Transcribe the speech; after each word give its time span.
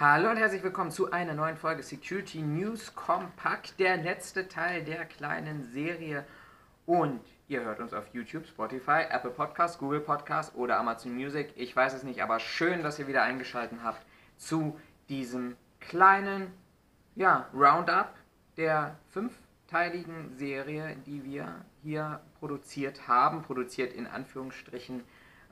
Hallo 0.00 0.28
und 0.28 0.38
herzlich 0.38 0.64
willkommen 0.64 0.90
zu 0.90 1.12
einer 1.12 1.34
neuen 1.34 1.56
Folge 1.56 1.84
Security 1.84 2.42
News 2.42 2.96
Compact, 2.96 3.78
der 3.78 3.96
letzte 3.96 4.48
Teil 4.48 4.82
der 4.82 5.04
kleinen 5.04 5.62
Serie. 5.62 6.26
Und 6.84 7.20
ihr 7.46 7.62
hört 7.62 7.78
uns 7.78 7.94
auf 7.94 8.12
YouTube, 8.12 8.44
Spotify, 8.44 9.02
Apple 9.08 9.30
Podcasts, 9.30 9.78
Google 9.78 10.00
Podcasts 10.00 10.52
oder 10.56 10.80
Amazon 10.80 11.14
Music. 11.14 11.52
Ich 11.54 11.76
weiß 11.76 11.94
es 11.94 12.02
nicht, 12.02 12.24
aber 12.24 12.40
schön, 12.40 12.82
dass 12.82 12.98
ihr 12.98 13.06
wieder 13.06 13.22
eingeschaltet 13.22 13.78
habt 13.84 14.04
zu 14.36 14.76
diesem 15.08 15.54
kleinen 15.78 16.52
ja, 17.14 17.48
Roundup 17.54 18.16
der 18.56 18.98
fünfteiligen 19.12 20.36
Serie, 20.36 20.96
die 21.06 21.22
wir 21.22 21.64
hier 21.84 22.20
produziert 22.40 23.06
haben. 23.06 23.42
Produziert 23.42 23.92
in 23.92 24.08
Anführungsstrichen. 24.08 25.04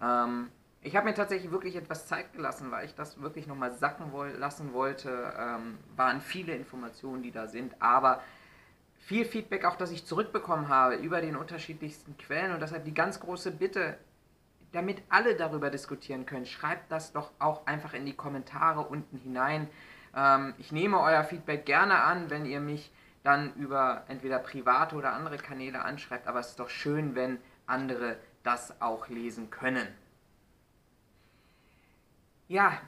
Ähm, 0.02 0.48
ich 0.84 0.96
habe 0.96 1.08
mir 1.08 1.14
tatsächlich 1.14 1.52
wirklich 1.52 1.76
etwas 1.76 2.08
Zeit 2.08 2.32
gelassen, 2.32 2.70
weil 2.72 2.84
ich 2.84 2.94
das 2.94 3.22
wirklich 3.22 3.46
nochmal 3.46 3.72
sacken 3.72 4.10
woll 4.12 4.30
lassen 4.30 4.72
wollte. 4.72 5.32
Ähm, 5.38 5.78
waren 5.96 6.20
viele 6.20 6.54
Informationen, 6.54 7.22
die 7.22 7.30
da 7.30 7.46
sind, 7.46 7.80
aber 7.80 8.20
viel 8.98 9.24
Feedback 9.24 9.64
auch, 9.64 9.76
das 9.76 9.92
ich 9.92 10.06
zurückbekommen 10.06 10.68
habe 10.68 10.96
über 10.96 11.20
den 11.20 11.36
unterschiedlichsten 11.36 12.16
Quellen 12.18 12.52
und 12.52 12.60
deshalb 12.60 12.84
die 12.84 12.94
ganz 12.94 13.20
große 13.20 13.52
Bitte, 13.52 13.96
damit 14.72 15.02
alle 15.08 15.36
darüber 15.36 15.70
diskutieren 15.70 16.26
können, 16.26 16.46
schreibt 16.46 16.90
das 16.90 17.12
doch 17.12 17.30
auch 17.38 17.66
einfach 17.66 17.94
in 17.94 18.06
die 18.06 18.14
Kommentare 18.14 18.80
unten 18.80 19.18
hinein. 19.18 19.68
Ähm, 20.16 20.54
ich 20.58 20.72
nehme 20.72 20.98
euer 20.98 21.22
Feedback 21.22 21.64
gerne 21.64 22.02
an, 22.02 22.28
wenn 22.28 22.44
ihr 22.44 22.60
mich 22.60 22.90
dann 23.22 23.54
über 23.54 24.02
entweder 24.08 24.40
private 24.40 24.96
oder 24.96 25.12
andere 25.12 25.36
Kanäle 25.36 25.84
anschreibt, 25.84 26.26
aber 26.26 26.40
es 26.40 26.50
ist 26.50 26.58
doch 26.58 26.70
schön, 26.70 27.14
wenn 27.14 27.38
andere 27.66 28.16
das 28.42 28.80
auch 28.80 29.08
lesen 29.08 29.50
können 29.50 29.86
ja, 32.52 32.78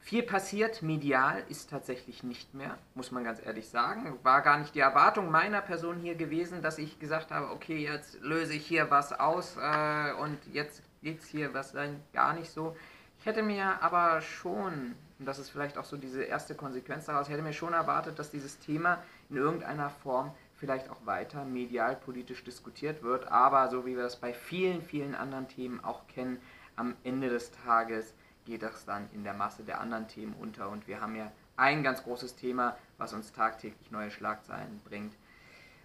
viel 0.00 0.22
passiert 0.22 0.82
medial 0.82 1.42
ist 1.48 1.70
tatsächlich 1.70 2.22
nicht 2.22 2.52
mehr, 2.54 2.78
muss 2.94 3.10
man 3.10 3.24
ganz 3.24 3.44
ehrlich 3.44 3.68
sagen. 3.68 4.18
War 4.22 4.42
gar 4.42 4.58
nicht 4.58 4.74
die 4.74 4.80
Erwartung 4.80 5.30
meiner 5.30 5.62
Person 5.62 5.96
hier 5.96 6.14
gewesen, 6.14 6.60
dass 6.60 6.76
ich 6.76 6.98
gesagt 6.98 7.30
habe, 7.30 7.50
okay, 7.50 7.78
jetzt 7.78 8.20
löse 8.20 8.52
ich 8.52 8.66
hier 8.66 8.90
was 8.90 9.18
aus 9.18 9.56
äh, 9.56 10.12
und 10.20 10.38
jetzt 10.52 10.82
geht 11.02 11.20
es 11.20 11.28
hier 11.28 11.54
was 11.54 11.72
dann 11.72 12.02
gar 12.12 12.34
nicht 12.34 12.50
so. 12.50 12.76
Ich 13.18 13.24
hätte 13.24 13.42
mir 13.42 13.82
aber 13.82 14.20
schon, 14.20 14.94
und 15.18 15.26
das 15.26 15.38
ist 15.38 15.48
vielleicht 15.48 15.78
auch 15.78 15.84
so 15.84 15.96
diese 15.96 16.22
erste 16.22 16.54
Konsequenz 16.54 17.06
daraus, 17.06 17.28
ich 17.28 17.32
hätte 17.32 17.42
mir 17.42 17.54
schon 17.54 17.72
erwartet, 17.72 18.18
dass 18.18 18.30
dieses 18.30 18.58
Thema 18.58 19.02
in 19.30 19.36
irgendeiner 19.36 19.88
Form 19.88 20.32
vielleicht 20.56 20.90
auch 20.90 21.06
weiter 21.06 21.44
medial 21.44 21.96
politisch 21.96 22.44
diskutiert 22.44 23.02
wird. 23.02 23.28
Aber 23.28 23.68
so 23.68 23.86
wie 23.86 23.96
wir 23.96 24.02
das 24.02 24.16
bei 24.16 24.34
vielen, 24.34 24.82
vielen 24.82 25.14
anderen 25.14 25.48
Themen 25.48 25.82
auch 25.82 26.06
kennen, 26.08 26.40
am 26.78 26.96
Ende 27.04 27.28
des 27.28 27.50
Tages 27.50 28.14
geht 28.46 28.62
das 28.62 28.84
dann 28.84 29.08
in 29.12 29.24
der 29.24 29.34
Masse 29.34 29.62
der 29.62 29.80
anderen 29.80 30.08
Themen 30.08 30.34
unter 30.40 30.70
und 30.70 30.86
wir 30.86 31.00
haben 31.00 31.16
ja 31.16 31.30
ein 31.56 31.82
ganz 31.82 32.02
großes 32.04 32.36
Thema, 32.36 32.76
was 32.96 33.12
uns 33.12 33.32
tagtäglich 33.32 33.90
neue 33.90 34.10
Schlagzeilen 34.10 34.80
bringt, 34.84 35.14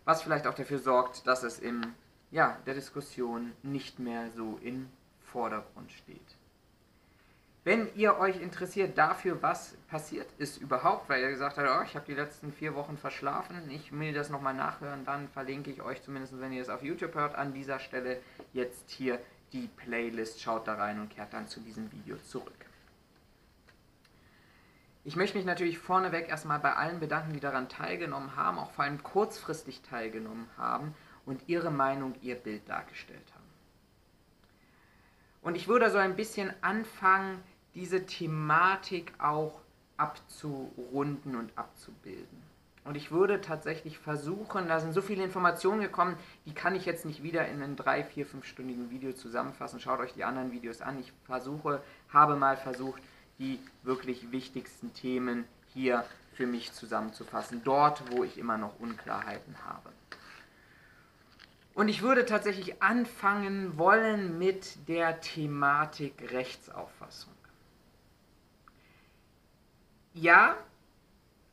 was 0.06 0.22
vielleicht 0.22 0.48
auch 0.48 0.54
dafür 0.54 0.80
sorgt, 0.80 1.28
dass 1.28 1.44
es 1.44 1.60
in 1.60 1.94
ja, 2.32 2.58
der 2.66 2.74
Diskussion 2.74 3.52
nicht 3.64 4.00
mehr 4.00 4.32
so 4.32 4.60
im 4.64 4.88
Vordergrund 5.22 5.92
steht. 5.92 6.38
Wenn 7.66 7.88
ihr 7.96 8.18
euch 8.18 8.42
interessiert 8.42 8.98
dafür, 8.98 9.42
was 9.42 9.76
passiert 9.88 10.28
ist 10.38 10.58
überhaupt, 10.58 11.08
weil 11.08 11.22
ihr 11.22 11.30
gesagt 11.30 11.58
habt, 11.58 11.70
oh, 11.70 11.84
ich 11.86 11.96
habe 11.96 12.06
die 12.06 12.14
letzten 12.14 12.52
vier 12.52 12.76
Wochen 12.76 12.98
verschlafen, 12.98 13.70
ich 13.70 13.98
will 13.98 14.14
das 14.14 14.30
nochmal 14.30 14.54
nachhören, 14.54 15.06
dann 15.06 15.30
verlinke 15.30 15.72
ich 15.72 15.82
euch 15.82 16.02
zumindest, 16.02 16.40
wenn 16.42 16.52
ihr 16.52 16.62
es 16.62 16.70
auf 16.70 16.84
YouTube 16.84 17.16
hört, 17.16 17.36
an 17.36 17.54
dieser 17.54 17.80
Stelle 17.80 18.20
jetzt 18.52 18.90
hier 18.90 19.18
die 19.54 19.68
Playlist, 19.68 20.42
schaut 20.42 20.68
da 20.68 20.76
rein 20.76 21.00
und 21.00 21.10
kehrt 21.10 21.34
dann 21.34 21.48
zu 21.48 21.60
diesem 21.60 21.92
Video 21.92 22.18
zurück. 22.18 22.66
Ich 25.06 25.16
möchte 25.16 25.38
mich 25.38 25.46
natürlich 25.46 25.78
vorneweg 25.78 26.30
erstmal 26.30 26.60
bei 26.60 26.74
allen 26.76 27.00
bedanken, 27.00 27.34
die 27.34 27.40
daran 27.40 27.70
teilgenommen 27.70 28.36
haben, 28.36 28.58
auch 28.58 28.72
vor 28.72 28.86
allem 28.86 29.04
kurzfristig 29.04 29.82
teilgenommen 29.82 30.48
haben 30.58 30.96
und 31.26 31.48
ihre 31.48 31.72
Meinung, 31.72 32.16
ihr 32.22 32.36
Bild 32.36 32.68
dargestellt 32.70 33.34
haben. 33.34 33.44
Und 35.42 35.56
ich 35.56 35.68
würde 35.68 35.92
so 35.92 35.98
ein 35.98 36.16
bisschen 36.16 36.54
anfangen, 36.62 37.44
diese 37.76 38.06
Thematik 38.06 39.14
auch 39.20 39.60
abzurunden 39.98 41.36
und 41.36 41.58
abzubilden. 41.58 42.53
Und 42.84 42.98
ich 42.98 43.12
würde 43.12 43.40
tatsächlich 43.40 43.98
versuchen, 43.98 44.68
da 44.68 44.80
sind 44.80 44.94
so 44.94 45.02
viele 45.02 45.24
Informationen 45.24 45.80
gekommen, 45.80 46.18
die 46.46 46.54
kann 46.54 46.76
ich 46.76 46.86
jetzt 46.86 47.06
nicht 47.06 47.24
wieder 47.24 47.48
in 47.48 47.64
einem 47.64 47.76
3, 47.78 48.04
4, 48.04 48.28
5-stündigen 48.28 48.90
Video 48.90 49.14
zusammenfassen. 49.14 49.80
Schaut 49.80 50.00
euch 50.00 50.14
die 50.14 50.26
anderen 50.26 50.52
Videos 50.52 50.82
an. 50.82 51.00
Ich 51.00 51.14
versuche, 51.26 51.82
habe 52.10 52.36
mal 52.36 52.58
versucht, 52.58 53.02
die 53.40 53.60
wirklich 53.84 54.32
wichtigsten 54.32 54.94
Themen 54.94 55.46
hier 55.74 56.04
für 56.34 56.46
mich 56.46 56.74
zusammenzufassen. 56.74 57.62
Dort, 57.64 58.12
wo 58.12 58.24
ich 58.24 58.38
immer 58.38 58.58
noch 58.58 58.80
Unklarheiten 58.80 59.56
habe. 59.66 59.90
Und 61.74 61.88
ich 61.88 62.02
würde 62.02 62.26
tatsächlich 62.26 62.84
anfangen 62.84 63.78
wollen 63.78 64.38
mit 64.38 64.88
der 64.88 65.22
Thematik 65.22 66.32
Rechtsauffassung. 66.32 67.34
Ja, 70.14 70.56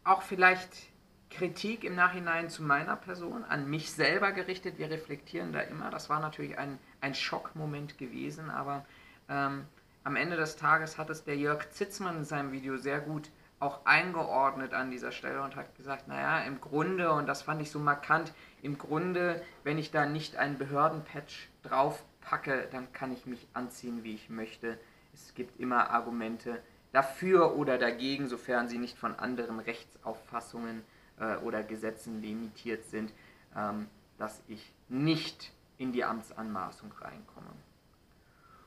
auch 0.04 0.20
vielleicht 0.22 0.89
Kritik 1.30 1.84
im 1.84 1.94
Nachhinein 1.94 2.50
zu 2.50 2.62
meiner 2.62 2.96
Person, 2.96 3.44
an 3.44 3.70
mich 3.70 3.92
selber 3.92 4.32
gerichtet. 4.32 4.78
Wir 4.78 4.90
reflektieren 4.90 5.52
da 5.52 5.60
immer. 5.60 5.90
Das 5.90 6.10
war 6.10 6.20
natürlich 6.20 6.58
ein, 6.58 6.78
ein 7.00 7.14
Schockmoment 7.14 7.98
gewesen, 7.98 8.50
aber 8.50 8.84
ähm, 9.28 9.64
am 10.02 10.16
Ende 10.16 10.36
des 10.36 10.56
Tages 10.56 10.98
hat 10.98 11.08
es 11.08 11.24
der 11.24 11.36
Jörg 11.36 11.70
Zitzmann 11.70 12.16
in 12.18 12.24
seinem 12.24 12.52
Video 12.52 12.76
sehr 12.76 13.00
gut 13.00 13.30
auch 13.60 13.84
eingeordnet 13.84 14.72
an 14.72 14.90
dieser 14.90 15.12
Stelle 15.12 15.42
und 15.42 15.54
hat 15.54 15.76
gesagt, 15.76 16.08
naja, 16.08 16.40
im 16.44 16.60
Grunde, 16.60 17.12
und 17.12 17.26
das 17.26 17.42
fand 17.42 17.60
ich 17.60 17.70
so 17.70 17.78
markant, 17.78 18.32
im 18.62 18.78
Grunde, 18.78 19.42
wenn 19.64 19.78
ich 19.78 19.90
da 19.90 20.06
nicht 20.06 20.36
einen 20.36 20.58
Behördenpatch 20.58 21.48
drauf 21.62 22.02
packe, 22.22 22.68
dann 22.72 22.90
kann 22.92 23.12
ich 23.12 23.26
mich 23.26 23.46
anziehen, 23.52 24.02
wie 24.02 24.14
ich 24.14 24.30
möchte. 24.30 24.78
Es 25.12 25.34
gibt 25.34 25.60
immer 25.60 25.90
Argumente 25.90 26.62
dafür 26.92 27.56
oder 27.56 27.76
dagegen, 27.76 28.28
sofern 28.28 28.68
sie 28.68 28.78
nicht 28.78 28.98
von 28.98 29.14
anderen 29.14 29.60
Rechtsauffassungen 29.60 30.80
äh, 30.80 30.99
oder 31.44 31.62
Gesetzen 31.62 32.20
limitiert 32.20 32.84
sind, 32.86 33.12
ähm, 33.56 33.86
dass 34.18 34.42
ich 34.48 34.72
nicht 34.88 35.52
in 35.78 35.92
die 35.92 36.04
Amtsanmaßung 36.04 36.92
reinkomme. 37.00 37.50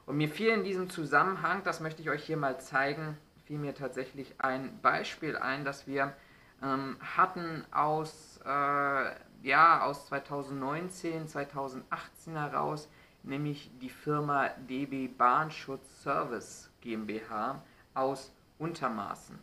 Und 0.06 0.18
mir 0.18 0.30
fiel 0.30 0.50
in 0.50 0.64
diesem 0.64 0.90
Zusammenhang, 0.90 1.64
das 1.64 1.80
möchte 1.80 2.02
ich 2.02 2.10
euch 2.10 2.24
hier 2.24 2.38
mal 2.38 2.60
zeigen, 2.60 3.18
fiel 3.46 3.58
mir 3.58 3.74
tatsächlich 3.74 4.36
ein 4.40 4.80
Beispiel 4.82 5.38
ein, 5.38 5.64
das 5.64 5.88
wir 5.88 6.14
ähm, 6.62 6.98
hatten 7.00 7.66
aus, 7.72 8.40
äh, 8.46 9.12
ja, 9.44 9.84
aus 9.84 10.08
2019, 10.08 11.28
2018 11.28 12.36
heraus, 12.36 12.90
nämlich 13.24 13.72
die 13.80 13.90
Firma 13.90 14.50
DB 14.70 15.08
Bahnschutz 15.08 16.04
Service 16.04 16.70
GmbH 16.82 17.62
aus 17.94 18.34
Untermaßen. 18.60 19.38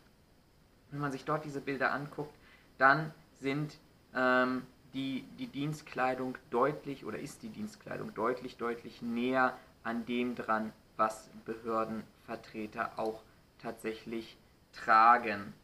Wenn 0.91 1.01
man 1.01 1.13
sich 1.13 1.25
dort 1.25 1.45
diese 1.45 1.61
Bilder 1.61 1.93
anguckt, 1.93 2.35
dann 2.81 3.13
sind 3.41 3.79
ähm, 4.15 4.67
die, 4.95 5.23
die 5.39 5.47
Dienstkleidung 5.47 6.37
deutlich 6.51 7.05
oder 7.05 7.19
ist 7.19 7.43
die 7.43 7.49
Dienstkleidung 7.49 8.15
deutlich, 8.15 8.57
deutlich 8.57 9.03
näher 9.03 9.57
an 9.83 10.07
dem 10.07 10.35
dran, 10.35 10.73
was 10.97 11.31
Behördenvertreter 11.45 12.93
auch 12.97 13.23
tatsächlich 13.63 14.37
tragen. 14.73 15.55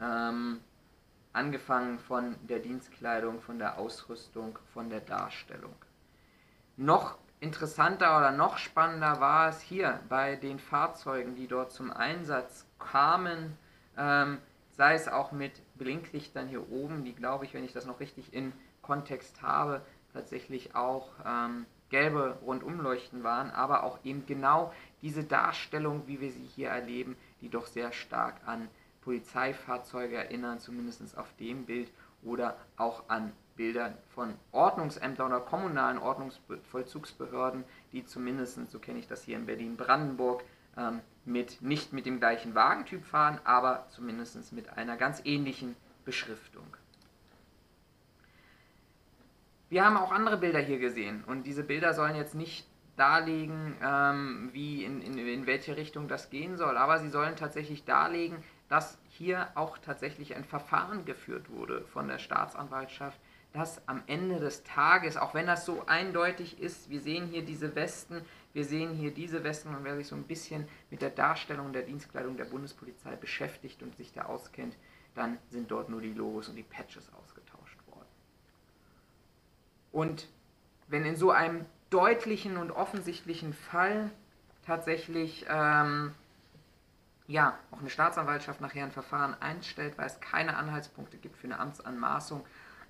Ähm, 0.00 0.60
angefangen 1.32 1.98
von 1.98 2.36
der 2.48 2.60
Dienstkleidung, 2.60 3.40
von 3.40 3.58
der 3.58 3.78
Ausrüstung, 3.78 4.58
von 4.72 4.90
der 4.90 5.00
Darstellung. 5.00 5.74
Noch 6.76 7.18
interessanter 7.40 8.16
oder 8.18 8.30
noch 8.30 8.58
spannender 8.58 9.20
war 9.20 9.48
es 9.48 9.60
hier 9.60 10.00
bei 10.08 10.36
den 10.36 10.58
Fahrzeugen, 10.58 11.34
die 11.34 11.46
dort 11.46 11.72
zum 11.72 11.92
Einsatz 11.92 12.66
kamen, 12.78 13.56
ähm, 13.96 14.38
sei 14.70 14.94
es 14.94 15.08
auch 15.08 15.32
mit 15.32 15.52
Blinklichtern 15.76 16.48
hier 16.48 16.70
oben, 16.70 17.04
die 17.04 17.14
glaube 17.14 17.44
ich, 17.44 17.54
wenn 17.54 17.64
ich 17.64 17.72
das 17.72 17.86
noch 17.86 18.00
richtig 18.00 18.32
in 18.32 18.52
Kontext 18.82 19.42
habe, 19.42 19.82
tatsächlich 20.12 20.74
auch 20.74 21.10
ähm, 21.26 21.66
gelbe 21.90 22.38
Rundumleuchten 22.44 23.24
waren, 23.24 23.50
aber 23.50 23.82
auch 23.82 23.98
eben 24.04 24.26
genau 24.26 24.72
diese 25.02 25.24
Darstellung, 25.24 26.02
wie 26.06 26.20
wir 26.20 26.30
sie 26.30 26.48
hier 26.54 26.68
erleben, 26.68 27.16
die 27.40 27.48
doch 27.48 27.66
sehr 27.66 27.92
stark 27.92 28.36
an 28.46 28.68
Polizeifahrzeuge 29.02 30.16
erinnern, 30.16 30.58
zumindest 30.60 31.16
auf 31.18 31.32
dem 31.38 31.66
Bild 31.66 31.90
oder 32.22 32.56
auch 32.76 33.08
an 33.08 33.32
Bilder 33.56 33.96
von 34.14 34.34
Ordnungsämtern 34.50 35.28
oder 35.28 35.40
kommunalen 35.40 35.98
Ordnungsvollzugsbehörden, 35.98 37.64
die 37.92 38.04
zumindest, 38.04 38.58
so 38.70 38.78
kenne 38.78 38.98
ich 38.98 39.06
das 39.06 39.22
hier 39.22 39.36
in 39.36 39.46
Berlin-Brandenburg, 39.46 40.42
ähm, 40.76 41.00
mit, 41.26 41.62
nicht 41.62 41.92
mit 41.92 42.06
dem 42.06 42.18
gleichen 42.18 42.54
Wagentyp 42.54 43.04
fahren, 43.04 43.40
aber 43.44 43.86
zumindest 43.90 44.52
mit 44.52 44.70
einer 44.70 44.96
ganz 44.96 45.22
ähnlichen 45.24 45.76
Beschriftung. 46.04 46.66
Wir 49.68 49.84
haben 49.84 49.96
auch 49.96 50.12
andere 50.12 50.36
Bilder 50.36 50.60
hier 50.60 50.78
gesehen 50.78 51.24
und 51.24 51.44
diese 51.44 51.64
Bilder 51.64 51.94
sollen 51.94 52.14
jetzt 52.14 52.34
nicht 52.34 52.66
darlegen, 52.96 53.74
ähm, 53.82 54.50
wie 54.52 54.84
in, 54.84 55.00
in, 55.00 55.18
in 55.18 55.46
welche 55.46 55.76
Richtung 55.76 56.06
das 56.06 56.30
gehen 56.30 56.56
soll, 56.56 56.76
aber 56.76 57.00
sie 57.00 57.08
sollen 57.08 57.34
tatsächlich 57.34 57.84
darlegen, 57.84 58.36
dass 58.68 58.98
hier 59.08 59.48
auch 59.54 59.78
tatsächlich 59.78 60.36
ein 60.36 60.44
Verfahren 60.44 61.04
geführt 61.04 61.50
wurde 61.50 61.84
von 61.92 62.08
der 62.08 62.18
Staatsanwaltschaft, 62.18 63.18
dass 63.52 63.86
am 63.88 64.02
Ende 64.06 64.40
des 64.40 64.64
Tages, 64.64 65.16
auch 65.16 65.34
wenn 65.34 65.46
das 65.46 65.64
so 65.64 65.84
eindeutig 65.86 66.60
ist, 66.60 66.90
wir 66.90 67.00
sehen 67.00 67.26
hier 67.26 67.44
diese 67.44 67.74
Westen, 67.74 68.22
wir 68.54 68.64
sehen 68.64 68.94
hier 68.94 69.12
diese 69.12 69.44
Westen 69.44 69.74
und 69.74 69.84
wer 69.84 69.96
sich 69.96 70.06
so 70.06 70.16
ein 70.16 70.22
bisschen 70.22 70.66
mit 70.90 71.02
der 71.02 71.10
Darstellung 71.10 71.72
der 71.72 71.82
Dienstkleidung 71.82 72.36
der 72.36 72.46
Bundespolizei 72.46 73.16
beschäftigt 73.16 73.82
und 73.82 73.96
sich 73.96 74.12
da 74.12 74.24
auskennt, 74.24 74.76
dann 75.14 75.38
sind 75.50 75.70
dort 75.70 75.90
nur 75.90 76.00
die 76.00 76.12
Logos 76.12 76.48
und 76.48 76.56
die 76.56 76.62
Patches 76.62 77.08
ausgetauscht 77.12 77.78
worden. 77.88 78.08
Und 79.92 80.28
wenn 80.88 81.04
in 81.04 81.16
so 81.16 81.30
einem 81.30 81.66
deutlichen 81.90 82.56
und 82.56 82.70
offensichtlichen 82.70 83.52
Fall 83.52 84.10
tatsächlich 84.64 85.44
ähm, 85.48 86.14
ja, 87.26 87.58
auch 87.70 87.80
eine 87.80 87.90
Staatsanwaltschaft 87.90 88.60
nachher 88.60 88.84
ein 88.84 88.92
Verfahren 88.92 89.34
einstellt, 89.40 89.96
weil 89.96 90.06
es 90.06 90.20
keine 90.20 90.56
Anhaltspunkte 90.56 91.16
gibt 91.16 91.36
für 91.36 91.46
eine 91.46 91.58
Amtsanmaßung, 91.58 92.44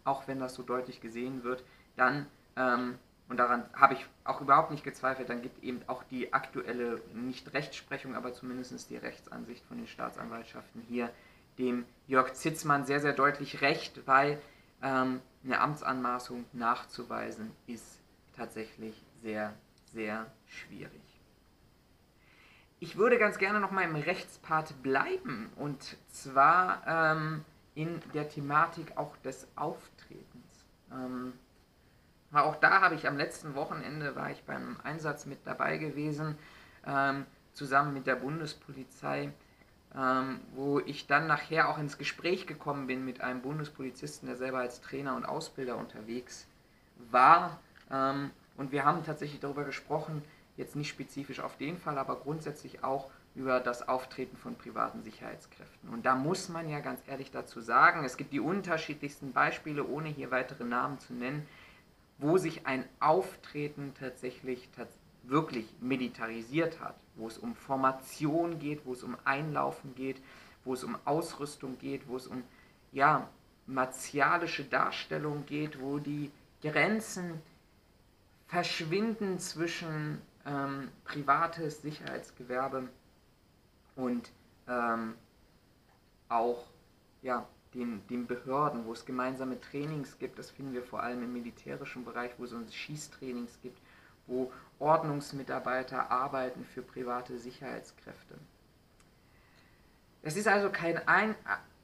auch 0.05 0.27
wenn 0.27 0.41
das 0.41 0.55
so 0.55 0.63
deutlich 0.63 1.01
gesehen 1.01 1.45
wird, 1.45 1.65
dann, 1.97 2.27
ähm, 2.57 2.99
und 3.29 3.39
daran 3.39 3.65
habe 3.75 3.95
ich 3.95 4.07
auch 4.25 4.41
überhaupt 4.41 4.71
nicht 4.71 4.85
gezweifelt, 4.85 5.31
dann 5.31 5.43
gibt 5.43 5.63
eben 5.63 5.81
auch 5.87 6.05
die 6.05 6.33
aktuelle, 6.33 7.01
nicht 7.15 7.55
Rechtsprechung, 7.55 8.15
aber 8.15 8.33
zumindest 8.33 8.91
die 8.91 8.97
Rechtsansicht 8.97 9.65
von 9.67 9.79
den 9.79 9.87
Staatsanwaltschaften 9.87 10.83
hier 10.83 11.11
dem 11.59 11.87
Jörg 12.07 12.35
Zitzmann 12.35 12.85
sehr, 12.85 13.01
sehr 13.01 13.13
deutlich 13.13 13.61
recht, 13.63 14.07
weil 14.07 14.41
ähm, 14.83 15.21
eine 15.45 15.61
Amtsanmaßung 15.61 16.45
nachzuweisen 16.53 17.51
ist 17.67 18.01
tatsächlich 18.37 18.95
sehr, 19.23 19.55
sehr 19.93 20.27
schwierig. 20.47 21.01
Ich 22.81 22.97
würde 22.97 23.19
ganz 23.19 23.39
gerne 23.39 23.61
noch 23.61 23.71
mal 23.71 23.85
im 23.85 23.95
Rechtspart 23.95 24.83
bleiben 24.83 25.51
und 25.57 25.97
zwar 26.13 26.83
ähm, 26.87 27.45
in 27.75 28.01
der 28.13 28.29
Thematik 28.29 28.97
auch 28.97 29.17
des 29.19 29.47
Auftretens. 29.57 30.67
Ähm, 30.93 31.33
auch 32.43 32.57
da 32.57 32.81
habe 32.81 32.95
ich 32.95 33.07
am 33.07 33.17
letzten 33.17 33.55
Wochenende 33.55 34.17
war 34.17 34.31
ich 34.31 34.43
beim 34.43 34.77
Einsatz 34.83 35.27
mit 35.27 35.39
dabei 35.45 35.77
gewesen, 35.77 36.37
ähm, 36.87 37.27
zusammen 37.53 37.95
mit 37.95 38.07
der 38.07 38.17
Bundespolizei, 38.17 39.33
ähm, 39.97 40.41
wo 40.55 40.81
ich 40.81 41.07
dann 41.07 41.27
nachher 41.27 41.69
auch 41.69 41.79
ins 41.79 41.99
Gespräch 41.99 42.47
gekommen 42.47 42.87
bin 42.87 43.05
mit 43.05 43.21
einem 43.21 43.43
Bundespolizisten, 43.43 44.27
der 44.27 44.37
selber 44.37 44.59
als 44.59 44.81
Trainer 44.81 45.15
und 45.15 45.25
Ausbilder 45.25 45.77
unterwegs 45.77 46.47
war. 47.11 47.61
Ähm, 47.91 48.31
und 48.57 48.73
wir 48.73 48.85
haben 48.85 49.05
tatsächlich 49.05 49.41
darüber 49.41 49.65
gesprochen, 49.65 50.23
jetzt 50.57 50.77
nicht 50.77 50.89
spezifisch 50.89 51.41
auf 51.41 51.57
den 51.57 51.79
Fall, 51.79 51.99
aber 51.99 52.17
grundsätzlich 52.17 52.85
auch 52.85 53.11
über 53.35 53.59
das 53.59 53.89
Auftreten 53.89 54.37
von 54.37 54.57
privaten 54.57 55.03
Sicherheitskräften. 55.03 55.91
Und 55.91 56.07
da 56.07 56.15
muss 56.15 56.49
man 56.49 56.69
ja 56.69 56.81
ganz 56.81 57.01
ehrlich 57.09 57.33
dazu 57.33 57.61
sagen, 57.61 58.05
es 58.05 58.17
gibt 58.17 58.33
die 58.33 58.41
unterschiedlichsten 58.41 59.33
Beispiele, 59.33 59.85
ohne 59.85 60.09
hier 60.09 60.31
weitere 60.31 60.65
Namen 60.65 61.01
zu 61.01 61.15
nennen, 61.15 61.47
wo 62.19 62.39
sich 62.39 62.67
ein 62.67 62.85
Auftreten 63.01 63.93
tatsächlich 63.99 64.69
wirklich 65.25 65.67
militarisiert 65.81 66.81
hat, 66.81 66.97
wo 67.17 67.27
es 67.27 67.39
um 67.39 67.55
Formation 67.55 68.59
geht, 68.59 68.85
wo 68.85 68.93
es 68.93 69.03
um 69.03 69.17
Einlaufen 69.25 69.95
geht, 69.95 70.21
wo 70.65 70.75
es 70.75 70.85
um 70.85 70.97
Ausrüstung 71.05 71.79
geht, 71.79 72.09
wo 72.09 72.17
es 72.17 72.27
um 72.27 72.43
ja, 72.93 73.29
martialische 73.67 74.65
Darstellung 74.65 75.45
geht, 75.47 75.81
wo 75.81 75.99
die 75.99 76.31
Grenzen 76.63 77.41
verschwinden 78.47 79.39
zwischen 79.39 80.21
ähm, 80.47 80.91
privates 81.05 81.83
Sicherheitsgewerbe 81.83 82.89
und 83.97 84.31
ähm, 84.69 85.15
auch 86.29 86.67
ja, 87.23 87.47
den, 87.75 88.07
den 88.09 88.27
Behörden, 88.27 88.87
wo 88.87 88.93
es 88.93 89.05
gemeinsame 89.05 89.61
Trainings 89.61 90.19
gibt, 90.19 90.39
das 90.39 90.51
finden 90.51 90.73
wir 90.73 90.83
vor 90.83 91.03
allem 91.03 91.23
im 91.23 91.33
militärischen 91.33 92.05
Bereich, 92.05 92.33
wo 92.39 92.45
es 92.45 92.53
uns 92.53 92.75
Schießtrainings 92.75 93.59
gibt, 93.63 93.79
wo 94.27 94.53
Ordnungsmitarbeiter 94.79 96.11
arbeiten 96.11 96.65
für 96.65 96.83
private 96.83 97.39
Sicherheitskräfte. 97.39 98.35
Es 100.23 100.37
ist 100.37 100.49
also 100.49 100.71
kein 100.71 101.07
Ein 101.07 101.35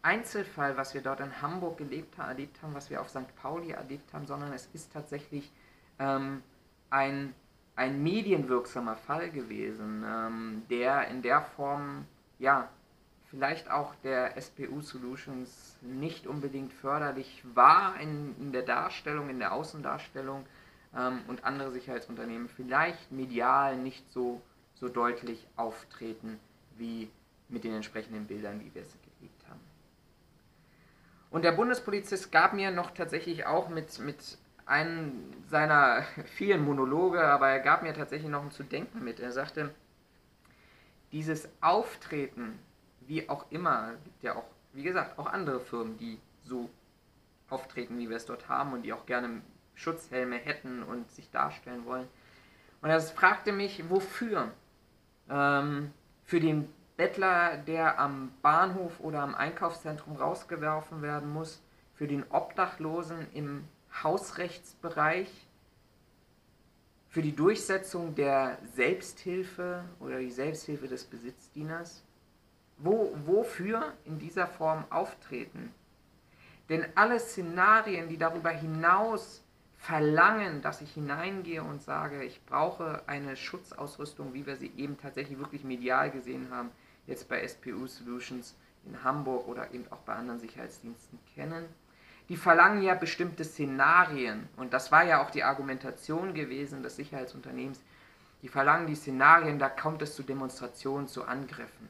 Einzelfall, 0.02 0.76
was 0.78 0.94
wir 0.94 1.02
dort 1.02 1.20
in 1.20 1.42
Hamburg 1.42 1.76
gelebt, 1.76 2.18
erlebt 2.18 2.62
haben, 2.62 2.74
was 2.74 2.88
wir 2.88 3.02
auf 3.02 3.10
St. 3.10 3.36
Pauli 3.36 3.72
erlebt 3.72 4.14
haben, 4.14 4.26
sondern 4.26 4.52
es 4.54 4.68
ist 4.72 4.92
tatsächlich 4.92 5.52
ähm, 5.98 6.42
ein 6.88 7.34
ein 7.80 8.02
medienwirksamer 8.02 8.96
Fall 8.96 9.30
gewesen, 9.30 10.04
ähm, 10.06 10.62
der 10.68 11.08
in 11.08 11.22
der 11.22 11.40
Form, 11.40 12.04
ja, 12.38 12.68
vielleicht 13.30 13.70
auch 13.70 13.94
der 14.02 14.36
SPU 14.40 14.80
Solutions 14.80 15.76
nicht 15.80 16.26
unbedingt 16.26 16.72
förderlich 16.72 17.42
war 17.54 17.98
in, 18.00 18.34
in 18.40 18.52
der 18.52 18.62
Darstellung, 18.62 19.30
in 19.30 19.38
der 19.38 19.52
Außendarstellung 19.52 20.44
ähm, 20.96 21.20
und 21.28 21.44
andere 21.44 21.70
Sicherheitsunternehmen 21.70 22.48
vielleicht 22.48 23.12
medial 23.12 23.76
nicht 23.76 24.10
so, 24.10 24.42
so 24.74 24.88
deutlich 24.88 25.46
auftreten 25.56 26.40
wie 26.76 27.08
mit 27.48 27.64
den 27.64 27.74
entsprechenden 27.74 28.26
Bildern, 28.26 28.60
wie 28.60 28.74
wir 28.74 28.82
es 28.82 28.96
geliebt 29.18 29.48
haben. 29.48 29.60
Und 31.30 31.42
der 31.42 31.52
Bundespolizist 31.52 32.32
gab 32.32 32.52
mir 32.52 32.72
noch 32.72 32.90
tatsächlich 32.90 33.46
auch 33.46 33.68
mit, 33.68 33.98
mit 34.00 34.38
einen 34.66 35.44
seiner 35.48 36.02
vielen 36.36 36.64
Monologe, 36.64 37.22
aber 37.22 37.48
er 37.48 37.60
gab 37.60 37.82
mir 37.84 37.94
tatsächlich 37.94 38.30
noch 38.30 38.42
ein 38.42 38.50
zu 38.50 38.64
denken 38.64 39.04
mit. 39.04 39.20
Er 39.20 39.30
sagte, 39.30 39.72
dieses 41.12 41.48
Auftreten, 41.60 42.58
wie 43.10 43.28
auch 43.28 43.44
immer, 43.50 43.94
gibt 44.04 44.22
ja 44.22 44.36
auch, 44.36 44.44
wie 44.72 44.84
gesagt, 44.84 45.18
auch 45.18 45.26
andere 45.26 45.58
Firmen, 45.58 45.98
die 45.98 46.20
so 46.44 46.70
auftreten, 47.48 47.98
wie 47.98 48.08
wir 48.08 48.16
es 48.16 48.24
dort 48.24 48.48
haben 48.48 48.72
und 48.72 48.82
die 48.82 48.92
auch 48.92 49.04
gerne 49.04 49.42
Schutzhelme 49.74 50.36
hätten 50.36 50.84
und 50.84 51.10
sich 51.10 51.28
darstellen 51.32 51.84
wollen. 51.86 52.06
Und 52.80 52.88
er 52.88 53.00
fragte 53.00 53.50
mich, 53.50 53.90
wofür? 53.90 54.52
Ähm, 55.28 55.92
für 56.22 56.38
den 56.38 56.72
Bettler, 56.96 57.56
der 57.56 57.98
am 57.98 58.30
Bahnhof 58.42 59.00
oder 59.00 59.22
am 59.22 59.34
Einkaufszentrum 59.34 60.14
rausgeworfen 60.14 61.02
werden 61.02 61.32
muss, 61.32 61.60
für 61.94 62.06
den 62.06 62.24
Obdachlosen 62.30 63.26
im 63.32 63.66
Hausrechtsbereich 64.04 65.28
für 67.08 67.22
die 67.22 67.34
Durchsetzung 67.34 68.14
der 68.14 68.56
Selbsthilfe 68.76 69.84
oder 69.98 70.20
die 70.20 70.30
Selbsthilfe 70.30 70.86
des 70.86 71.02
Besitzdieners? 71.02 72.04
Wo, 72.82 73.14
wofür 73.26 73.92
in 74.04 74.18
dieser 74.18 74.46
Form 74.46 74.84
auftreten? 74.90 75.74
Denn 76.70 76.86
alle 76.94 77.20
Szenarien, 77.20 78.08
die 78.08 78.16
darüber 78.16 78.50
hinaus 78.50 79.42
verlangen, 79.76 80.62
dass 80.62 80.80
ich 80.80 80.92
hineingehe 80.92 81.62
und 81.62 81.82
sage, 81.82 82.22
ich 82.22 82.44
brauche 82.46 83.02
eine 83.06 83.36
Schutzausrüstung, 83.36 84.34
wie 84.34 84.46
wir 84.46 84.56
sie 84.56 84.72
eben 84.76 84.98
tatsächlich 84.98 85.38
wirklich 85.38 85.64
medial 85.64 86.10
gesehen 86.10 86.48
haben, 86.50 86.70
jetzt 87.06 87.28
bei 87.28 87.46
SPU 87.46 87.86
Solutions 87.86 88.54
in 88.86 89.02
Hamburg 89.04 89.48
oder 89.48 89.72
eben 89.72 89.84
auch 89.90 89.98
bei 89.98 90.14
anderen 90.14 90.40
Sicherheitsdiensten 90.40 91.18
kennen, 91.34 91.66
die 92.28 92.36
verlangen 92.36 92.82
ja 92.82 92.94
bestimmte 92.94 93.44
Szenarien. 93.44 94.48
Und 94.56 94.72
das 94.72 94.92
war 94.92 95.04
ja 95.04 95.22
auch 95.22 95.30
die 95.30 95.42
Argumentation 95.42 96.32
gewesen 96.32 96.82
des 96.82 96.96
Sicherheitsunternehmens. 96.96 97.80
Die 98.42 98.48
verlangen 98.48 98.86
die 98.86 98.94
Szenarien, 98.94 99.58
da 99.58 99.68
kommt 99.68 100.00
es 100.02 100.14
zu 100.14 100.22
Demonstrationen, 100.22 101.08
zu 101.08 101.24
Angriffen. 101.24 101.88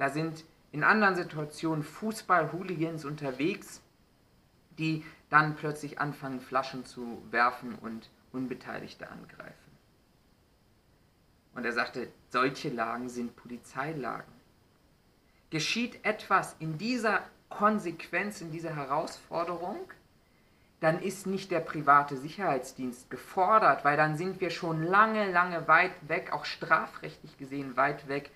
Da 0.00 0.08
sind 0.08 0.46
in 0.72 0.82
anderen 0.82 1.14
Situationen 1.14 1.84
Fußball-Hooligans 1.84 3.04
unterwegs, 3.04 3.82
die 4.78 5.04
dann 5.28 5.56
plötzlich 5.56 6.00
anfangen, 6.00 6.40
Flaschen 6.40 6.86
zu 6.86 7.22
werfen 7.30 7.74
und 7.74 8.08
Unbeteiligte 8.32 9.10
angreifen. 9.10 9.52
Und 11.54 11.66
er 11.66 11.72
sagte, 11.72 12.08
solche 12.30 12.70
Lagen 12.70 13.10
sind 13.10 13.36
Polizeilagen. 13.36 14.32
Geschieht 15.50 16.02
etwas 16.02 16.56
in 16.60 16.78
dieser 16.78 17.20
Konsequenz 17.50 18.40
in 18.40 18.50
dieser 18.50 18.74
Herausforderung, 18.74 19.80
dann 20.80 21.02
ist 21.02 21.26
nicht 21.26 21.50
der 21.50 21.60
private 21.60 22.16
Sicherheitsdienst 22.16 23.10
gefordert, 23.10 23.84
weil 23.84 23.98
dann 23.98 24.16
sind 24.16 24.40
wir 24.40 24.48
schon 24.48 24.82
lange, 24.82 25.30
lange 25.30 25.68
weit 25.68 25.92
weg, 26.08 26.32
auch 26.32 26.46
strafrechtlich 26.46 27.36
gesehen 27.36 27.76
weit 27.76 28.08
weg 28.08 28.30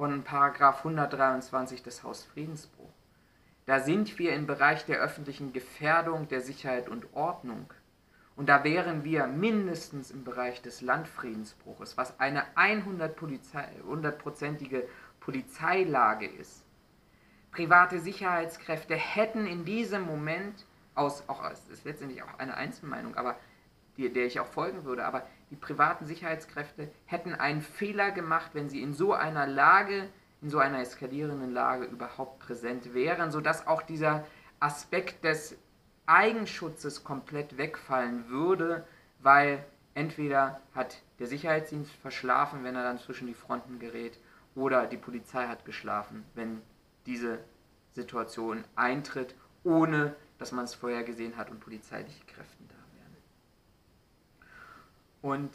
von 0.00 0.24
Paragraph 0.24 0.78
123 0.78 1.82
des 1.82 2.02
Hausfriedensbruch. 2.02 2.88
Da 3.66 3.80
sind 3.80 4.18
wir 4.18 4.32
im 4.32 4.46
Bereich 4.46 4.86
der 4.86 4.98
öffentlichen 4.98 5.52
Gefährdung 5.52 6.26
der 6.26 6.40
Sicherheit 6.40 6.88
und 6.88 7.12
Ordnung. 7.12 7.70
Und 8.34 8.48
da 8.48 8.64
wären 8.64 9.04
wir 9.04 9.26
mindestens 9.26 10.10
im 10.10 10.24
Bereich 10.24 10.62
des 10.62 10.80
Landfriedensbruches, 10.80 11.98
was 11.98 12.18
eine 12.18 12.44
100-prozentige 12.56 14.84
Polizeilage 15.20 16.26
ist 16.26 16.64
private 17.50 18.00
Sicherheitskräfte 18.00 18.94
hätten 18.94 19.46
in 19.46 19.66
diesem 19.66 20.00
Moment, 20.02 20.64
aus, 20.94 21.24
auch 21.26 21.42
das 21.42 21.68
ist 21.68 21.84
letztendlich 21.84 22.22
auch 22.22 22.38
eine 22.38 22.56
Einzelmeinung, 22.56 23.16
aber 23.16 23.36
die, 23.96 24.10
der 24.10 24.24
ich 24.24 24.40
auch 24.40 24.46
folgen 24.46 24.84
würde, 24.84 25.04
aber 25.04 25.26
die 25.50 25.56
privaten 25.56 26.06
Sicherheitskräfte 26.06 26.90
hätten 27.06 27.34
einen 27.34 27.60
Fehler 27.60 28.12
gemacht, 28.12 28.50
wenn 28.54 28.68
sie 28.68 28.82
in 28.82 28.94
so 28.94 29.12
einer 29.12 29.46
Lage, 29.46 30.08
in 30.40 30.48
so 30.48 30.58
einer 30.58 30.80
eskalierenden 30.80 31.52
Lage 31.52 31.84
überhaupt 31.84 32.38
präsent 32.38 32.94
wären, 32.94 33.30
sodass 33.30 33.66
auch 33.66 33.82
dieser 33.82 34.24
Aspekt 34.60 35.24
des 35.24 35.56
Eigenschutzes 36.06 37.04
komplett 37.04 37.56
wegfallen 37.56 38.28
würde, 38.28 38.86
weil 39.20 39.64
entweder 39.94 40.60
hat 40.74 41.02
der 41.18 41.26
Sicherheitsdienst 41.26 41.92
verschlafen, 41.92 42.64
wenn 42.64 42.76
er 42.76 42.82
dann 42.82 42.98
zwischen 42.98 43.26
die 43.26 43.34
Fronten 43.34 43.78
gerät, 43.78 44.18
oder 44.54 44.86
die 44.86 44.96
Polizei 44.96 45.46
hat 45.46 45.64
geschlafen, 45.64 46.24
wenn 46.34 46.60
diese 47.06 47.38
Situation 47.92 48.64
eintritt, 48.74 49.34
ohne 49.62 50.14
dass 50.38 50.52
man 50.52 50.64
es 50.64 50.74
vorher 50.74 51.04
gesehen 51.04 51.36
hat 51.36 51.50
und 51.50 51.60
polizeiliche 51.60 52.24
Kräfte 52.24 52.64
da. 52.68 52.79
Und 55.22 55.50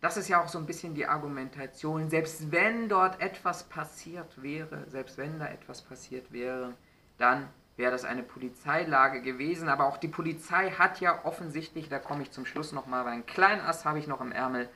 das 0.00 0.16
ist 0.16 0.28
ja 0.28 0.42
auch 0.42 0.48
so 0.48 0.58
ein 0.58 0.66
bisschen 0.66 0.94
die 0.94 1.06
Argumentation, 1.06 2.10
selbst 2.10 2.52
wenn 2.52 2.88
dort 2.88 3.20
etwas 3.20 3.64
passiert 3.64 4.42
wäre, 4.42 4.84
selbst 4.88 5.18
wenn 5.18 5.38
da 5.38 5.46
etwas 5.46 5.82
passiert 5.82 6.32
wäre, 6.32 6.74
dann 7.18 7.48
wäre 7.76 7.92
das 7.92 8.04
eine 8.04 8.22
Polizeilage 8.22 9.22
gewesen. 9.22 9.68
Aber 9.68 9.86
auch 9.86 9.96
die 9.96 10.08
Polizei 10.08 10.70
hat 10.70 11.00
ja 11.00 11.24
offensichtlich, 11.24 11.88
da 11.88 11.98
komme 11.98 12.22
ich 12.22 12.30
zum 12.30 12.46
Schluss 12.46 12.72
nochmal, 12.72 13.04
weil 13.04 13.12
ein 13.12 13.26
kleinen 13.26 13.62
Ass 13.62 13.84
habe 13.84 13.98
ich 13.98 14.06
noch 14.06 14.20
im 14.20 14.32
Ärmel, 14.32 14.68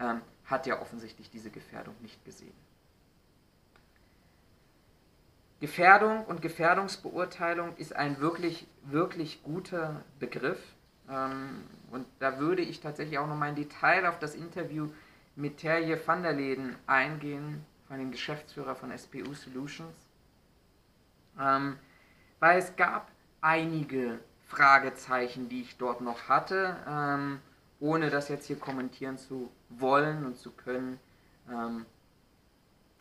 ähm, 0.00 0.20
hat 0.44 0.66
ja 0.66 0.80
offensichtlich 0.80 1.30
diese 1.30 1.50
Gefährdung 1.50 1.94
nicht 2.00 2.24
gesehen. 2.24 2.54
Gefährdung 5.60 6.24
und 6.26 6.40
Gefährdungsbeurteilung 6.40 7.76
ist 7.76 7.94
ein 7.94 8.20
wirklich, 8.20 8.68
wirklich 8.84 9.42
guter 9.42 10.02
Begriff. 10.20 10.60
Ähm, 11.10 11.64
und 11.90 12.06
da 12.18 12.38
würde 12.38 12.62
ich 12.62 12.80
tatsächlich 12.80 13.18
auch 13.18 13.26
nochmal 13.26 13.50
im 13.50 13.56
Detail 13.56 14.06
auf 14.06 14.18
das 14.18 14.34
Interview 14.34 14.88
mit 15.36 15.58
Terje 15.58 15.98
van 16.04 16.22
der 16.22 16.32
Leden 16.32 16.76
eingehen, 16.86 17.64
von 17.86 17.98
dem 17.98 18.10
Geschäftsführer 18.10 18.74
von 18.74 18.96
SPU 18.96 19.32
Solutions. 19.34 19.96
Ähm, 21.40 21.78
weil 22.40 22.58
es 22.58 22.76
gab 22.76 23.10
einige 23.40 24.18
Fragezeichen, 24.46 25.48
die 25.48 25.62
ich 25.62 25.76
dort 25.76 26.00
noch 26.00 26.28
hatte, 26.28 26.76
ähm, 26.86 27.40
ohne 27.80 28.10
das 28.10 28.28
jetzt 28.28 28.46
hier 28.46 28.58
kommentieren 28.58 29.18
zu 29.18 29.50
wollen 29.68 30.26
und 30.26 30.36
zu 30.36 30.50
können. 30.50 30.98
Ähm, 31.50 31.86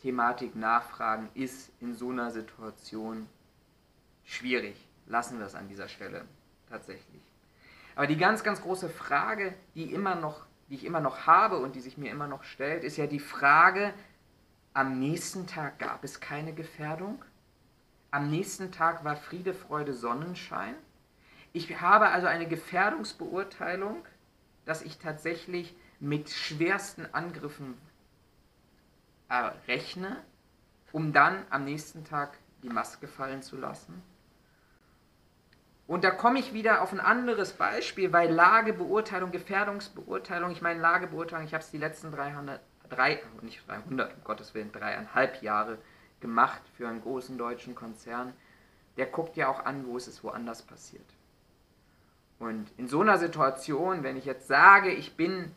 Thematik 0.01 0.56
nachfragen 0.56 1.29
ist 1.34 1.72
in 1.82 1.96
so 1.96 2.12
einer 2.12 2.32
Situation 2.32 3.27
schwierig. 4.24 4.75
Lassen 5.08 5.39
wir 5.39 5.48
es 5.48 5.56
an 5.56 5.67
dieser 5.67 5.88
Stelle 5.88 6.25
tatsächlich. 6.70 7.26
Aber 7.98 8.06
die 8.06 8.16
ganz, 8.16 8.44
ganz 8.44 8.62
große 8.62 8.89
Frage, 8.89 9.56
die, 9.74 9.92
immer 9.92 10.13
noch, 10.13 10.46
die 10.70 10.75
ich 10.75 10.86
immer 10.86 11.00
noch 11.00 11.25
habe 11.25 11.58
und 11.58 11.74
die 11.74 11.80
sich 11.82 11.98
mir 11.98 12.12
immer 12.12 12.27
noch 12.27 12.44
stellt, 12.44 12.84
ist 12.84 12.96
ja 12.96 13.08
die 13.08 13.20
Frage, 13.20 13.92
am 14.75 15.00
nächsten 15.00 15.48
Tag 15.48 15.80
gab 15.80 16.04
es 16.04 16.20
keine 16.20 16.54
Gefährdung? 16.54 17.25
Am 18.12 18.30
nächsten 18.30 18.72
Tag 18.72 19.04
war 19.04 19.16
Friede, 19.16 19.56
Freude, 19.56 19.96
Sonnenschein. 19.96 20.75
Ich 21.54 21.82
habe 21.82 22.10
also 22.10 22.27
eine 22.27 22.48
Gefährdungsbeurteilung, 22.48 24.06
dass 24.66 24.84
ich 24.84 25.00
tatsächlich 25.00 25.75
mit 26.00 26.30
schwersten 26.30 27.12
Angriffen 27.16 27.74
errechne, 29.27 30.18
um 30.92 31.13
dann 31.13 31.48
am 31.50 31.66
nächsten 31.66 32.06
Tag 32.06 32.38
die 32.62 32.70
Maske 32.70 33.08
fallen 33.08 33.42
zu 33.42 33.58
lassen. 33.58 34.04
Und 35.88 36.03
da 36.03 36.12
komme 36.12 36.39
ich 36.39 36.53
wieder 36.53 36.82
auf 36.82 36.91
ein 36.91 37.00
anderes 37.00 37.53
Beispiel, 37.53 38.12
weil 38.12 38.29
Lagebeurteilung, 38.32 39.32
Gefährdungsbeurteilung, 39.32 40.51
ich 40.51 40.62
meine 40.62 40.82
Lagebeurteilung, 40.82 41.46
ich 41.46 41.53
habe 41.53 41.63
es 41.63 41.72
die 41.72 41.77
letzten 41.77 42.12
300, 42.12 42.60
drei, 42.89 43.22
nicht 43.41 43.65
300, 43.67 44.13
um 44.13 44.24
Gottes 44.25 44.53
Willen, 44.53 44.72
dreieinhalb 44.74 45.41
Jahre 45.41 45.77
gemacht 46.20 46.62
für 46.75 46.89
einen 46.89 47.01
großen 47.01 47.38
deutschen 47.38 47.74
Konzern, 47.74 48.34
der 48.98 49.06
guckt 49.06 49.38
ja 49.38 49.48
auch 49.48 49.65
an, 49.65 49.88
wo 49.88 49.96
ist 49.96 50.08
es 50.08 50.24
woanders 50.24 50.62
passiert. 50.62 51.06
Und 52.39 52.67
in 52.77 52.88
so 52.88 53.01
einer 53.01 53.17
Situation, 53.17 54.03
wenn 54.03 54.17
ich 54.17 54.25
jetzt 54.25 54.48
sage, 54.48 54.91
ich 54.91 55.15
bin, 55.15 55.53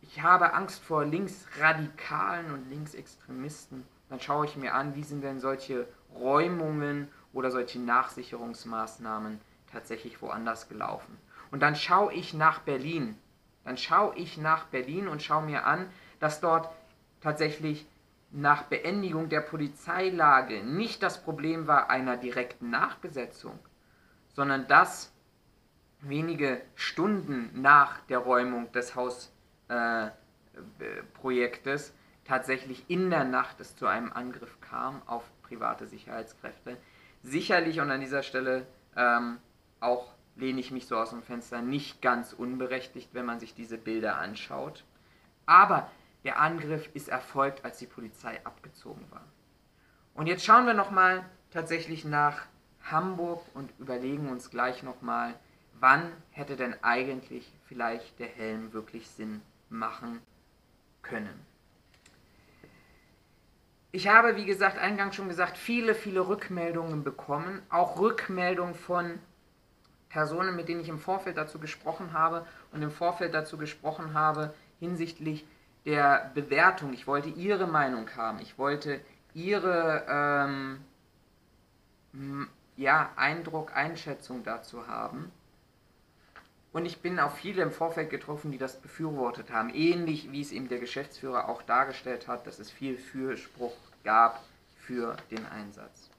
ich 0.00 0.22
habe 0.22 0.54
Angst 0.54 0.82
vor 0.82 1.04
Linksradikalen 1.04 2.52
und 2.52 2.70
Linksextremisten, 2.70 3.86
dann 4.08 4.20
schaue 4.20 4.46
ich 4.46 4.56
mir 4.56 4.74
an, 4.74 4.94
wie 4.94 5.04
sind 5.04 5.22
denn 5.22 5.40
solche 5.40 5.86
Räumungen 6.14 7.08
oder 7.32 7.50
solche 7.50 7.78
Nachsicherungsmaßnahmen 7.78 9.40
tatsächlich 9.70 10.20
woanders 10.22 10.68
gelaufen. 10.68 11.18
Und 11.50 11.60
dann 11.60 11.76
schaue 11.76 12.12
ich 12.12 12.34
nach 12.34 12.60
Berlin. 12.60 13.16
Dann 13.64 13.76
schaue 13.76 14.16
ich 14.16 14.38
nach 14.38 14.66
Berlin 14.66 15.08
und 15.08 15.22
schaue 15.22 15.44
mir 15.44 15.66
an, 15.66 15.90
dass 16.20 16.40
dort 16.40 16.70
tatsächlich 17.20 17.86
nach 18.30 18.64
Beendigung 18.64 19.28
der 19.28 19.40
Polizeilage 19.40 20.62
nicht 20.62 21.02
das 21.02 21.22
Problem 21.22 21.66
war 21.66 21.90
einer 21.90 22.16
direkten 22.16 22.70
Nachbesetzung, 22.70 23.58
sondern 24.34 24.68
dass 24.68 25.12
wenige 26.00 26.62
Stunden 26.74 27.50
nach 27.60 28.00
der 28.02 28.18
Räumung 28.18 28.70
des 28.72 28.94
Hausprojektes 28.94 31.90
äh, 31.90 31.92
tatsächlich 32.24 32.84
in 32.88 33.10
der 33.10 33.24
Nacht 33.24 33.60
es 33.60 33.76
zu 33.76 33.86
einem 33.86 34.12
Angriff 34.12 34.60
kam 34.60 35.02
auf 35.06 35.24
private 35.42 35.86
Sicherheitskräfte. 35.86 36.76
Sicherlich 37.22 37.80
und 37.80 37.90
an 37.90 38.00
dieser 38.00 38.22
Stelle 38.22 38.66
ähm, 38.96 39.38
auch 39.80 40.12
lehne 40.36 40.60
ich 40.60 40.70
mich 40.70 40.86
so 40.86 40.96
aus 40.96 41.10
dem 41.10 41.22
Fenster 41.22 41.62
nicht 41.62 42.00
ganz 42.00 42.32
unberechtigt, 42.32 43.10
wenn 43.12 43.26
man 43.26 43.40
sich 43.40 43.54
diese 43.54 43.76
Bilder 43.76 44.18
anschaut. 44.18 44.84
Aber 45.46 45.90
der 46.24 46.40
Angriff 46.40 46.88
ist 46.94 47.08
erfolgt, 47.08 47.64
als 47.64 47.78
die 47.78 47.86
Polizei 47.86 48.44
abgezogen 48.44 49.04
war. 49.10 49.24
Und 50.14 50.26
jetzt 50.26 50.44
schauen 50.44 50.66
wir 50.66 50.74
nochmal 50.74 51.24
tatsächlich 51.50 52.04
nach 52.04 52.46
Hamburg 52.82 53.42
und 53.54 53.72
überlegen 53.78 54.28
uns 54.28 54.50
gleich 54.50 54.82
nochmal, 54.82 55.34
wann 55.80 56.12
hätte 56.30 56.56
denn 56.56 56.74
eigentlich 56.82 57.52
vielleicht 57.66 58.18
der 58.18 58.28
Helm 58.28 58.72
wirklich 58.72 59.08
Sinn 59.08 59.42
machen 59.68 60.20
können. 61.02 61.47
Ich 63.90 64.06
habe, 64.08 64.36
wie 64.36 64.44
gesagt, 64.44 64.78
eingangs 64.78 65.16
schon 65.16 65.28
gesagt, 65.28 65.56
viele, 65.56 65.94
viele 65.94 66.28
Rückmeldungen 66.28 67.04
bekommen, 67.04 67.62
auch 67.70 67.98
Rückmeldungen 67.98 68.74
von 68.74 69.18
Personen, 70.10 70.56
mit 70.56 70.68
denen 70.68 70.80
ich 70.80 70.88
im 70.88 70.98
Vorfeld 70.98 71.38
dazu 71.38 71.58
gesprochen 71.58 72.12
habe 72.12 72.46
und 72.72 72.82
im 72.82 72.90
Vorfeld 72.90 73.32
dazu 73.34 73.56
gesprochen 73.56 74.12
habe 74.14 74.54
hinsichtlich 74.78 75.46
der 75.86 76.30
Bewertung. 76.34 76.92
Ich 76.92 77.06
wollte 77.06 77.30
Ihre 77.30 77.66
Meinung 77.66 78.08
haben. 78.16 78.40
Ich 78.40 78.58
wollte 78.58 79.00
Ihre 79.32 80.04
ähm, 80.08 80.80
ja, 82.76 83.10
Eindruck, 83.16 83.74
Einschätzung 83.74 84.44
dazu 84.44 84.86
haben. 84.86 85.32
Und 86.72 86.84
ich 86.84 87.00
bin 87.00 87.18
auf 87.18 87.36
viele 87.36 87.62
im 87.62 87.72
Vorfeld 87.72 88.10
getroffen, 88.10 88.50
die 88.50 88.58
das 88.58 88.80
befürwortet 88.80 89.50
haben. 89.50 89.70
Ähnlich 89.70 90.30
wie 90.32 90.42
es 90.42 90.52
eben 90.52 90.68
der 90.68 90.78
Geschäftsführer 90.78 91.48
auch 91.48 91.62
dargestellt 91.62 92.28
hat, 92.28 92.46
dass 92.46 92.58
es 92.58 92.70
viel 92.70 92.96
Fürspruch 92.96 93.74
gab 94.04 94.42
für 94.76 95.16
den 95.30 95.46
Einsatz. 95.46 96.10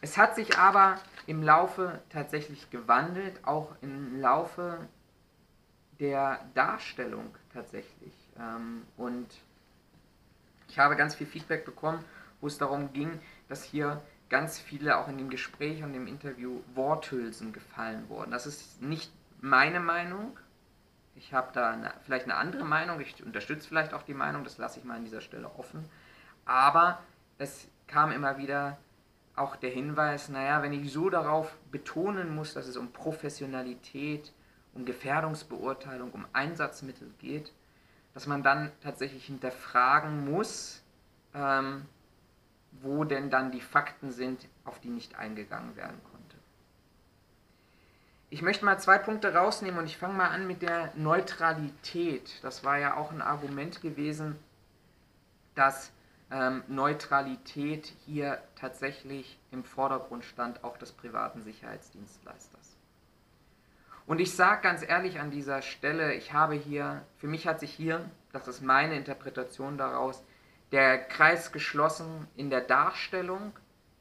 Es 0.00 0.16
hat 0.16 0.36
sich 0.36 0.56
aber 0.58 1.00
im 1.26 1.42
Laufe 1.42 2.00
tatsächlich 2.10 2.70
gewandelt, 2.70 3.40
auch 3.44 3.74
im 3.80 4.20
Laufe 4.20 4.78
der 5.98 6.40
Darstellung 6.54 7.34
tatsächlich. 7.52 8.12
Ähm, 8.38 8.82
und 8.96 9.26
ich 10.68 10.78
habe 10.78 10.96
ganz 10.96 11.14
viel 11.14 11.26
Feedback 11.26 11.64
bekommen, 11.64 12.04
wo 12.40 12.46
es 12.46 12.58
darum 12.58 12.92
ging, 12.92 13.18
dass 13.48 13.64
hier 13.64 14.00
ganz 14.28 14.58
viele 14.58 14.98
auch 14.98 15.08
in 15.08 15.18
dem 15.18 15.30
Gespräch 15.30 15.82
und 15.82 15.94
im 15.94 16.06
Interview 16.06 16.60
Worthülsen 16.74 17.52
gefallen 17.52 18.08
wurden. 18.08 18.30
Das 18.30 18.46
ist 18.46 18.82
nicht 18.82 19.12
meine 19.40 19.80
Meinung. 19.80 20.38
Ich 21.14 21.32
habe 21.32 21.50
da 21.52 21.70
eine, 21.70 21.92
vielleicht 22.02 22.24
eine 22.24 22.36
andere 22.36 22.64
Meinung. 22.64 23.00
Ich 23.00 23.24
unterstütze 23.24 23.68
vielleicht 23.68 23.94
auch 23.94 24.02
die 24.02 24.14
Meinung, 24.14 24.44
das 24.44 24.58
lasse 24.58 24.78
ich 24.78 24.84
mal 24.84 24.96
an 24.96 25.04
dieser 25.04 25.20
Stelle 25.20 25.50
offen. 25.56 25.84
Aber 26.44 27.00
es 27.38 27.68
kam 27.86 28.12
immer 28.12 28.38
wieder 28.38 28.78
auch 29.34 29.56
der 29.56 29.70
Hinweis, 29.70 30.28
naja, 30.28 30.62
wenn 30.62 30.72
ich 30.72 30.92
so 30.92 31.10
darauf 31.10 31.54
betonen 31.70 32.34
muss, 32.34 32.54
dass 32.54 32.66
es 32.66 32.76
um 32.76 32.92
Professionalität, 32.92 34.32
um 34.72 34.84
Gefährdungsbeurteilung, 34.84 36.10
um 36.12 36.26
Einsatzmittel 36.32 37.10
geht, 37.18 37.52
dass 38.14 38.26
man 38.26 38.42
dann 38.42 38.72
tatsächlich 38.82 39.26
hinterfragen 39.26 40.24
muss, 40.30 40.82
ähm, 41.34 41.84
wo 42.82 43.04
denn 43.04 43.30
dann 43.30 43.50
die 43.50 43.60
Fakten 43.60 44.10
sind, 44.10 44.46
auf 44.64 44.80
die 44.80 44.88
nicht 44.88 45.16
eingegangen 45.16 45.76
werden 45.76 46.00
konnte. 46.10 46.36
Ich 48.28 48.42
möchte 48.42 48.64
mal 48.64 48.78
zwei 48.78 48.98
Punkte 48.98 49.34
rausnehmen 49.34 49.78
und 49.78 49.86
ich 49.86 49.98
fange 49.98 50.14
mal 50.14 50.30
an 50.30 50.46
mit 50.46 50.62
der 50.62 50.92
Neutralität. 50.96 52.42
Das 52.42 52.64
war 52.64 52.78
ja 52.78 52.96
auch 52.96 53.12
ein 53.12 53.22
Argument 53.22 53.80
gewesen, 53.80 54.36
dass 55.54 55.92
ähm, 56.30 56.64
Neutralität 56.66 57.92
hier 58.04 58.42
tatsächlich 58.56 59.38
im 59.52 59.64
Vordergrund 59.64 60.24
stand, 60.24 60.64
auch 60.64 60.76
des 60.76 60.92
privaten 60.92 61.42
Sicherheitsdienstleisters. 61.42 62.76
Und 64.06 64.20
ich 64.20 64.34
sage 64.34 64.62
ganz 64.62 64.82
ehrlich 64.82 65.20
an 65.20 65.30
dieser 65.30 65.62
Stelle, 65.62 66.14
ich 66.14 66.32
habe 66.32 66.54
hier, 66.54 67.02
für 67.18 67.26
mich 67.26 67.46
hat 67.46 67.60
sich 67.60 67.72
hier, 67.72 68.08
das 68.32 68.48
ist 68.48 68.60
meine 68.60 68.96
Interpretation 68.96 69.78
daraus, 69.78 70.22
der 70.72 70.98
Kreis 70.98 71.52
geschlossen 71.52 72.26
in 72.36 72.50
der 72.50 72.60
Darstellung, 72.60 73.52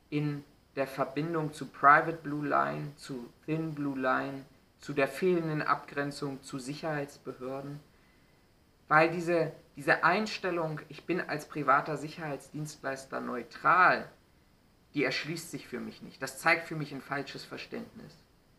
in 0.10 0.44
der 0.76 0.88
Verbindung 0.88 1.54
zu 1.54 1.68
Private 1.68 2.18
Blue 2.18 2.48
Line, 2.48 2.96
zu 2.96 3.32
Thin 3.46 3.76
Blue 3.76 3.98
Line, 3.98 4.46
zu 4.80 4.94
der 4.94 5.08
fehlenden 5.08 5.62
Abgrenzung 5.62 6.44
zu 6.44 6.60
Sicherheitsbehörden, 6.60 7.80
weil 8.88 9.10
diese, 9.10 9.52
diese 9.76 10.04
Einstellung, 10.04 10.82
ich 10.90 11.06
bin 11.06 11.22
als 11.22 11.48
privater 11.48 11.98
Sicherheitsdienstleister 11.98 13.20
neutral, 13.20 14.10
die 14.94 15.04
erschließt 15.04 15.52
sich 15.52 15.68
für 15.68 15.80
mich 15.80 16.02
nicht. 16.02 16.22
Das 16.22 16.40
zeigt 16.40 16.68
für 16.68 16.76
mich 16.76 16.94
ein 16.94 17.02
falsches 17.02 17.44
Verständnis. 17.44 18.16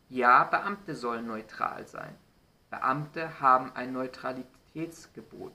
Ja, 0.09 0.43
Beamte 0.43 0.95
sollen 0.95 1.27
neutral 1.27 1.87
sein. 1.87 2.15
Beamte 2.69 3.39
haben 3.39 3.71
ein 3.73 3.93
Neutralitätsgebot. 3.93 5.53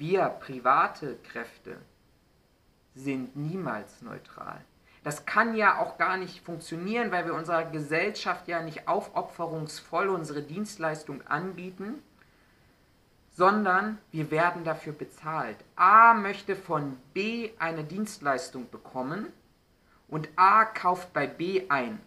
Wir 0.00 0.30
private 0.30 1.18
Kräfte 1.30 1.76
sind 2.94 3.36
niemals 3.36 4.00
neutral. 4.00 4.64
Das 5.04 5.26
kann 5.26 5.54
ja 5.54 5.78
auch 5.78 5.98
gar 5.98 6.16
nicht 6.16 6.42
funktionieren, 6.42 7.12
weil 7.12 7.26
wir 7.26 7.34
unserer 7.34 7.66
Gesellschaft 7.66 8.48
ja 8.48 8.62
nicht 8.62 8.88
aufopferungsvoll 8.88 10.08
unsere 10.08 10.40
Dienstleistung 10.40 11.20
anbieten, 11.26 12.02
sondern 13.32 13.98
wir 14.10 14.30
werden 14.30 14.64
dafür 14.64 14.94
bezahlt. 14.94 15.58
A 15.76 16.14
möchte 16.14 16.56
von 16.56 16.96
B 17.12 17.50
eine 17.58 17.84
Dienstleistung 17.84 18.70
bekommen 18.70 19.26
und 20.08 20.30
A 20.34 20.64
kauft 20.64 21.12
bei 21.12 21.26
B 21.26 21.66
ein. 21.68 22.00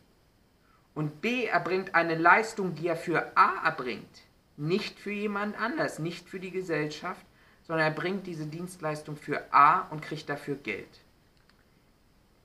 Und 0.95 1.21
B 1.21 1.45
erbringt 1.45 1.93
eine 1.93 2.15
Leistung, 2.15 2.73
die 2.73 2.87
er 2.87 2.97
für 2.97 3.37
A 3.37 3.63
erbringt, 3.63 4.23
nicht 4.57 4.97
für 4.97 5.11
jemand 5.11 5.61
anders, 5.61 5.99
nicht 5.99 6.27
für 6.27 6.39
die 6.39 6.49
Gesellschaft, 6.49 7.23
sondern 7.63 7.87
er 7.87 7.93
bringt 7.93 8.27
diese 8.27 8.45
Dienstleistung 8.45 9.15
für 9.15 9.53
A 9.53 9.87
und 9.89 10.01
kriegt 10.01 10.29
dafür 10.29 10.55
Geld. 10.55 11.01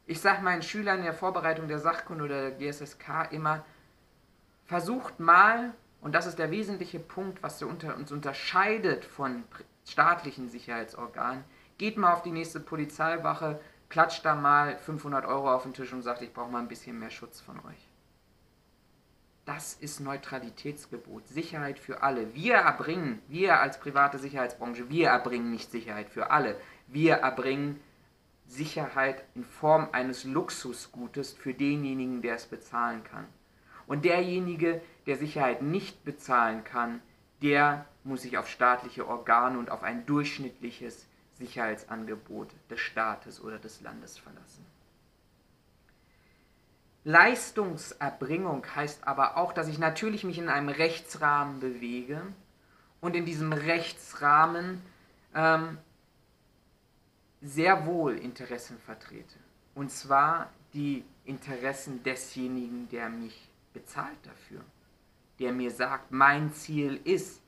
Ich 0.06 0.20
sage 0.20 0.42
meinen 0.42 0.62
Schülern 0.62 0.98
in 0.98 1.04
der 1.04 1.14
Vorbereitung 1.14 1.68
der 1.68 1.80
Sachkunde 1.80 2.24
oder 2.24 2.50
der 2.50 2.58
GSSK 2.58 3.30
immer, 3.30 3.64
versucht 4.64 5.20
mal, 5.20 5.74
und 6.00 6.14
das 6.14 6.26
ist 6.26 6.38
der 6.38 6.50
wesentliche 6.50 6.98
Punkt, 6.98 7.42
was 7.42 7.62
uns 7.62 8.12
unterscheidet 8.12 9.04
von 9.04 9.44
staatlichen 9.86 10.48
Sicherheitsorganen, 10.48 11.44
geht 11.78 11.96
mal 11.96 12.12
auf 12.12 12.22
die 12.22 12.30
nächste 12.30 12.60
Polizeiwache, 12.60 13.60
klatscht 13.88 14.24
da 14.24 14.34
mal 14.34 14.78
500 14.78 15.26
Euro 15.26 15.52
auf 15.52 15.64
den 15.64 15.74
Tisch 15.74 15.92
und 15.92 16.02
sagt, 16.02 16.22
ich 16.22 16.32
brauche 16.32 16.50
mal 16.50 16.60
ein 16.60 16.68
bisschen 16.68 16.98
mehr 16.98 17.10
Schutz 17.10 17.40
von 17.40 17.58
euch. 17.66 17.87
Das 19.48 19.72
ist 19.72 20.00
Neutralitätsgebot, 20.00 21.26
Sicherheit 21.26 21.78
für 21.78 22.02
alle. 22.02 22.34
Wir 22.34 22.56
erbringen, 22.56 23.22
wir 23.28 23.60
als 23.60 23.80
private 23.80 24.18
Sicherheitsbranche, 24.18 24.90
wir 24.90 25.08
erbringen 25.08 25.50
nicht 25.50 25.70
Sicherheit 25.70 26.10
für 26.10 26.30
alle. 26.30 26.60
Wir 26.86 27.14
erbringen 27.14 27.80
Sicherheit 28.46 29.24
in 29.34 29.46
Form 29.46 29.88
eines 29.92 30.24
Luxusgutes 30.24 31.32
für 31.32 31.54
denjenigen, 31.54 32.20
der 32.20 32.34
es 32.34 32.44
bezahlen 32.44 33.04
kann. 33.04 33.24
Und 33.86 34.04
derjenige, 34.04 34.82
der 35.06 35.16
Sicherheit 35.16 35.62
nicht 35.62 36.04
bezahlen 36.04 36.62
kann, 36.64 37.00
der 37.40 37.86
muss 38.04 38.20
sich 38.20 38.36
auf 38.36 38.50
staatliche 38.50 39.08
Organe 39.08 39.58
und 39.58 39.70
auf 39.70 39.82
ein 39.82 40.04
durchschnittliches 40.04 41.06
Sicherheitsangebot 41.38 42.50
des 42.68 42.80
Staates 42.80 43.40
oder 43.42 43.58
des 43.58 43.80
Landes 43.80 44.18
verlassen. 44.18 44.67
Leistungserbringung 47.08 48.66
heißt 48.76 49.08
aber 49.08 49.38
auch, 49.38 49.54
dass 49.54 49.68
ich 49.68 49.78
natürlich 49.78 50.24
mich 50.24 50.36
in 50.36 50.50
einem 50.50 50.68
Rechtsrahmen 50.68 51.58
bewege 51.58 52.20
und 53.00 53.16
in 53.16 53.24
diesem 53.24 53.54
Rechtsrahmen 53.54 54.82
ähm, 55.34 55.78
sehr 57.40 57.86
wohl 57.86 58.12
Interessen 58.18 58.78
vertrete. 58.78 59.38
Und 59.74 59.90
zwar 59.90 60.50
die 60.74 61.02
Interessen 61.24 62.02
desjenigen, 62.02 62.90
der 62.90 63.08
mich 63.08 63.48
bezahlt 63.72 64.18
dafür. 64.24 64.60
Der 65.38 65.52
mir 65.52 65.70
sagt, 65.70 66.12
mein 66.12 66.52
Ziel 66.52 67.00
ist, 67.04 67.40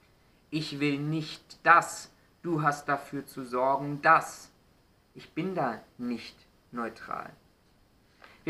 ich 0.49 0.81
will 0.81 0.99
nicht 0.99 1.59
das, 1.65 2.11
du 2.41 2.63
hast 2.63 2.89
dafür 2.89 3.27
zu 3.27 3.45
sorgen, 3.45 4.01
das. 4.01 4.51
Ich 5.13 5.35
bin 5.35 5.55
da 5.55 5.83
nicht 5.99 6.47
neutral. 6.73 7.31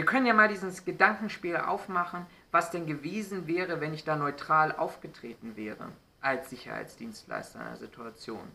Wir 0.01 0.07
können 0.07 0.25
ja 0.25 0.33
mal 0.33 0.49
dieses 0.49 0.87
Gedankenspiel 0.87 1.59
aufmachen, 1.59 2.25
was 2.53 2.71
denn 2.71 2.87
gewesen 2.87 3.47
wäre, 3.47 3.83
wenn 3.83 3.93
ich 3.93 4.03
da 4.03 4.17
neutral 4.17 4.75
aufgetreten 4.75 5.57
wäre 5.57 5.91
als 6.23 6.49
Sicherheitsdienstleister 6.49 7.61
in 7.61 7.67
einer 7.67 7.77
Situation. 7.77 8.51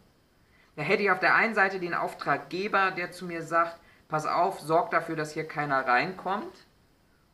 Da 0.76 0.82
hätte 0.82 1.04
ich 1.04 1.12
auf 1.12 1.20
der 1.20 1.36
einen 1.36 1.54
Seite 1.54 1.80
den 1.80 1.94
Auftraggeber, 1.94 2.90
der 2.90 3.12
zu 3.12 3.26
mir 3.26 3.44
sagt, 3.44 3.80
pass 4.08 4.26
auf, 4.26 4.60
sorg 4.60 4.90
dafür, 4.90 5.16
dass 5.16 5.34
hier 5.34 5.48
keiner 5.48 5.86
reinkommt. 5.86 6.66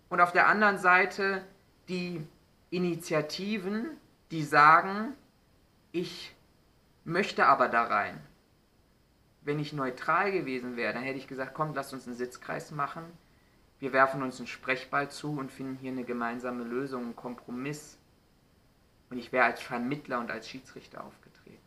Und 0.10 0.19
auf 0.19 0.34
der 0.34 0.50
anderen 0.50 0.78
Seite 0.78 1.45
die 1.88 2.21
Initiativen, 2.69 3.91
die 4.30 4.43
sagen, 4.43 5.13
ich 5.93 6.36
möchte 7.06 7.45
aber 7.45 7.69
da 7.69 7.84
rein. 7.84 8.19
Wenn 9.43 9.58
ich 9.58 9.71
neutral 9.71 10.34
gewesen 10.34 10.76
wäre, 10.76 10.91
dann 10.91 11.04
hätte 11.04 11.17
ich 11.17 11.30
gesagt, 11.30 11.54
komm, 11.54 11.74
lass 11.74 11.93
uns 11.93 12.08
einen 12.08 12.17
Sitzkreis 12.17 12.71
machen. 12.71 13.04
Wir 13.82 13.94
werfen 13.94 14.22
uns 14.22 14.38
einen 14.38 14.46
Sprechball 14.46 15.10
zu 15.10 15.32
und 15.32 15.52
finden 15.52 15.76
hier 15.82 15.91
eine 15.91 16.04
gemeinsame 16.04 16.63
Lösung, 16.63 17.04
einen 17.04 17.15
Kompromiss. 17.15 17.98
Und 19.10 19.17
ich 19.17 19.32
wäre 19.32 19.46
als 19.46 19.60
Vermittler 19.60 20.20
und 20.20 20.30
als 20.30 20.48
Schiedsrichter 20.48 21.04
aufgetreten. 21.04 21.58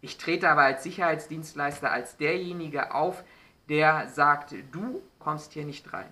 Ich 0.00 0.18
trete 0.18 0.48
aber 0.48 0.62
als 0.62 0.84
Sicherheitsdienstleister 0.84 1.90
als 1.90 2.16
derjenige 2.16 2.94
auf, 2.94 3.24
der 3.68 4.08
sagt, 4.08 4.54
du 4.70 5.02
kommst 5.18 5.52
hier 5.52 5.64
nicht 5.64 5.92
rein. 5.92 6.10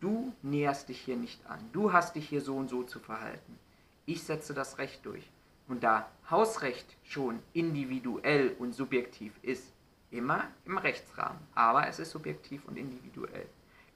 Du 0.00 0.32
näherst 0.42 0.88
dich 0.88 1.00
hier 1.00 1.16
nicht 1.16 1.44
an. 1.46 1.58
Du 1.72 1.92
hast 1.92 2.14
dich 2.14 2.28
hier 2.28 2.42
so 2.42 2.56
und 2.56 2.70
so 2.70 2.84
zu 2.84 3.00
verhalten. 3.00 3.58
Ich 4.06 4.22
setze 4.22 4.54
das 4.54 4.78
Recht 4.78 5.04
durch. 5.04 5.28
Und 5.66 5.82
da 5.82 6.08
Hausrecht 6.30 6.86
schon 7.02 7.40
individuell 7.54 8.54
und 8.60 8.72
subjektiv 8.72 9.32
ist, 9.42 9.72
immer 10.12 10.44
im 10.64 10.78
Rechtsrahmen, 10.78 11.40
aber 11.54 11.88
es 11.88 11.98
ist 11.98 12.10
subjektiv 12.12 12.64
und 12.66 12.76
individuell, 12.76 13.46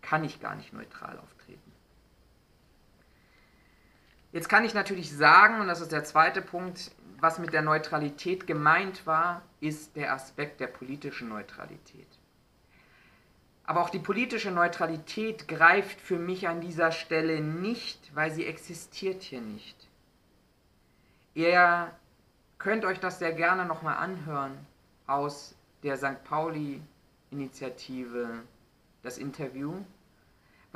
kann 0.07 0.25
ich 0.25 0.41
gar 0.41 0.55
nicht 0.55 0.73
neutral 0.73 1.19
auftreten. 1.19 1.73
Jetzt 4.31 4.49
kann 4.49 4.65
ich 4.65 4.73
natürlich 4.73 5.13
sagen, 5.13 5.61
und 5.61 5.67
das 5.67 5.81
ist 5.81 5.91
der 5.91 6.05
zweite 6.05 6.43
Punkt, 6.43 6.93
was 7.19 7.41
mit 7.41 7.53
der 7.53 7.63
Neutralität 7.63 8.47
gemeint 8.47 9.05
war, 9.07 9.43
ist 9.61 9.97
der 9.97 10.13
Aspekt 10.13 10.61
der 10.61 10.69
politischen 10.69 11.29
Neutralität. 11.29 12.07
Aber 13.65 13.81
auch 13.81 13.91
die 13.91 13.99
politische 13.99 14.53
Neutralität 14.53 15.49
greift 15.49 16.01
für 16.01 16.21
mich 16.21 16.47
an 16.47 16.61
dieser 16.61 16.93
Stelle 16.93 17.41
nicht, 17.41 18.15
weil 18.15 18.31
sie 18.31 18.47
existiert 18.47 19.25
hier 19.25 19.41
nicht. 19.41 19.89
Ihr 21.35 21.91
könnt 22.59 22.85
euch 22.85 23.01
das 23.01 23.19
sehr 23.19 23.33
gerne 23.33 23.67
nochmal 23.67 23.97
anhören 23.97 24.57
aus 25.09 25.57
der 25.83 25.97
St. 25.97 26.23
Pauli-Initiative, 26.23 28.45
das 29.03 29.19
Interview, 29.19 29.83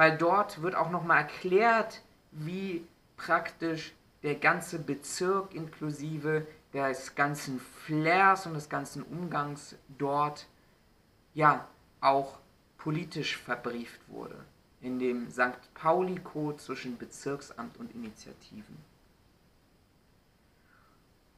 weil 0.00 0.16
dort 0.16 0.62
wird 0.62 0.76
auch 0.76 0.88
nochmal 0.88 1.18
erklärt, 1.18 2.00
wie 2.30 2.86
praktisch 3.18 3.92
der 4.22 4.34
ganze 4.34 4.78
Bezirk 4.78 5.54
inklusive 5.54 6.46
des 6.72 7.14
ganzen 7.14 7.60
Flairs 7.60 8.46
und 8.46 8.54
des 8.54 8.70
ganzen 8.70 9.02
Umgangs 9.02 9.76
dort 9.98 10.46
ja 11.34 11.68
auch 12.00 12.38
politisch 12.78 13.36
verbrieft 13.36 14.00
wurde 14.08 14.42
in 14.80 14.98
dem 14.98 15.30
St. 15.30 15.60
Pauli-Code 15.74 16.56
zwischen 16.56 16.96
Bezirksamt 16.96 17.76
und 17.76 17.94
Initiativen. 17.94 18.78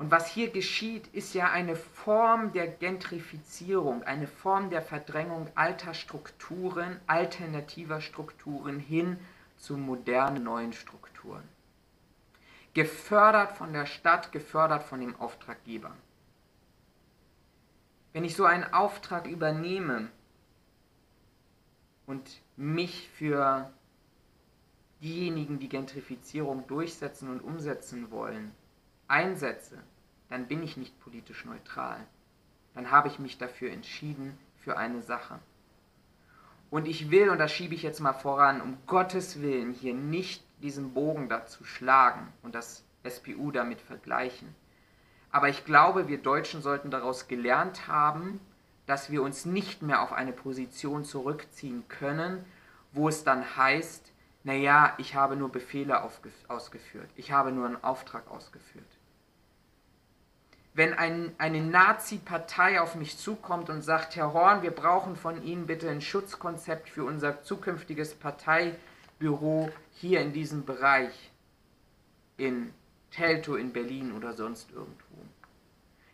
Und 0.03 0.11
was 0.11 0.27
hier 0.27 0.51
geschieht, 0.51 1.07
ist 1.15 1.33
ja 1.33 1.53
eine 1.53 1.77
Form 1.77 2.53
der 2.53 2.67
Gentrifizierung, 2.67 4.03
eine 4.03 4.27
Form 4.27 4.69
der 4.69 4.83
Verdrängung 4.83 5.49
alter 5.55 5.95
Strukturen, 5.95 7.01
alternativer 7.07 8.01
Strukturen 8.01 8.81
hin 8.81 9.17
zu 9.57 9.77
modernen 9.77 10.43
neuen 10.43 10.73
Strukturen 10.73 11.45
gefördert 12.75 13.53
von 13.53 13.73
der 13.73 13.87
Stadt, 13.87 14.33
gefördert 14.33 14.83
von 14.83 15.01
dem 15.01 15.19
Auftraggeber. 15.21 15.93
Wenn 18.13 18.25
ich 18.25 18.37
so 18.37 18.45
einen 18.45 18.65
Auftrag 18.73 19.27
übernehme 19.27 20.09
und 22.07 22.43
mich 22.57 23.09
für 23.11 23.71
diejenigen, 25.01 25.59
die 25.59 25.69
Gentrifizierung 25.69 26.67
durchsetzen 26.67 27.31
und 27.31 27.41
umsetzen 27.41 28.11
wollen, 28.11 28.53
einsetze, 29.09 29.79
dann 30.33 30.47
bin 30.47 30.63
ich 30.63 30.79
nicht 30.79 30.99
politisch 31.01 31.45
neutral. 31.45 31.99
Dann 32.75 32.91
habe 32.91 33.09
ich 33.09 33.19
mich 33.19 33.37
dafür 33.37 33.71
entschieden 33.71 34.39
für 34.65 34.79
eine 34.79 35.03
Sache. 35.03 35.39
Und 36.71 36.89
ich 36.89 37.11
will, 37.11 37.29
und 37.29 37.37
das 37.37 37.53
schiebe 37.53 37.75
ich 37.75 37.83
jetzt 37.83 38.01
mal 38.01 38.15
voran, 38.15 38.63
um 38.63 38.79
Gottes 38.87 39.43
Willen 39.43 39.75
hier 39.75 39.93
nicht 39.93 40.43
diesen 40.63 40.95
Bogen 40.95 41.29
dazu 41.29 41.65
schlagen 41.65 42.33
und 42.43 42.55
das 42.55 42.83
SPU 43.07 43.51
damit 43.51 43.83
vergleichen. 43.83 44.55
Aber 45.31 45.51
ich 45.51 45.67
glaube, 45.67 46.09
wir 46.09 46.17
Deutschen 46.17 46.63
sollten 46.63 46.91
daraus 46.91 47.29
gelernt 47.29 47.87
haben, 47.87 48.41
dass 48.87 49.11
wir 49.11 49.23
uns 49.23 49.45
nicht 49.45 49.83
mehr 49.83 50.01
auf 50.01 50.15
eine 50.15 50.33
Position 50.33 51.05
zurückziehen 51.05 51.87
können, 51.89 52.43
wo 52.93 53.07
es 53.07 53.23
dann 53.23 53.55
heißt, 53.59 54.11
naja, 54.45 54.95
ich 54.97 55.15
habe 55.15 55.37
nur 55.37 55.53
Befehle 55.53 56.03
ausgeführt, 56.49 57.11
ich 57.17 57.33
habe 57.33 57.53
nur 57.53 57.67
einen 57.67 57.85
Auftrag 57.85 58.31
ausgeführt. 58.31 58.87
Wenn 60.75 60.95
ein, 60.95 61.35
eine 61.37 61.61
Nazi-Partei 61.61 62.81
auf 62.81 62.95
mich 62.95 63.19
zukommt 63.19 63.69
und 63.69 63.83
sagt, 63.83 64.17
Herr 64.17 64.33
Horn, 64.33 64.63
wir 64.63 64.71
brauchen 64.71 65.17
von 65.17 65.43
Ihnen 65.43 65.67
bitte 65.67 65.91
ein 65.91 66.01
Schutzkonzept 66.01 66.89
für 66.89 67.05
unser 67.05 67.43
zukünftiges 67.43 68.15
Parteibüro 68.15 69.71
hier 69.93 70.21
in 70.21 70.33
diesem 70.33 70.65
Bereich, 70.65 71.31
in 72.39 72.73
Telto 73.11 73.57
in 73.57 73.73
Berlin 73.73 74.13
oder 74.13 74.33
sonst 74.33 74.71
irgendwo, 74.71 75.13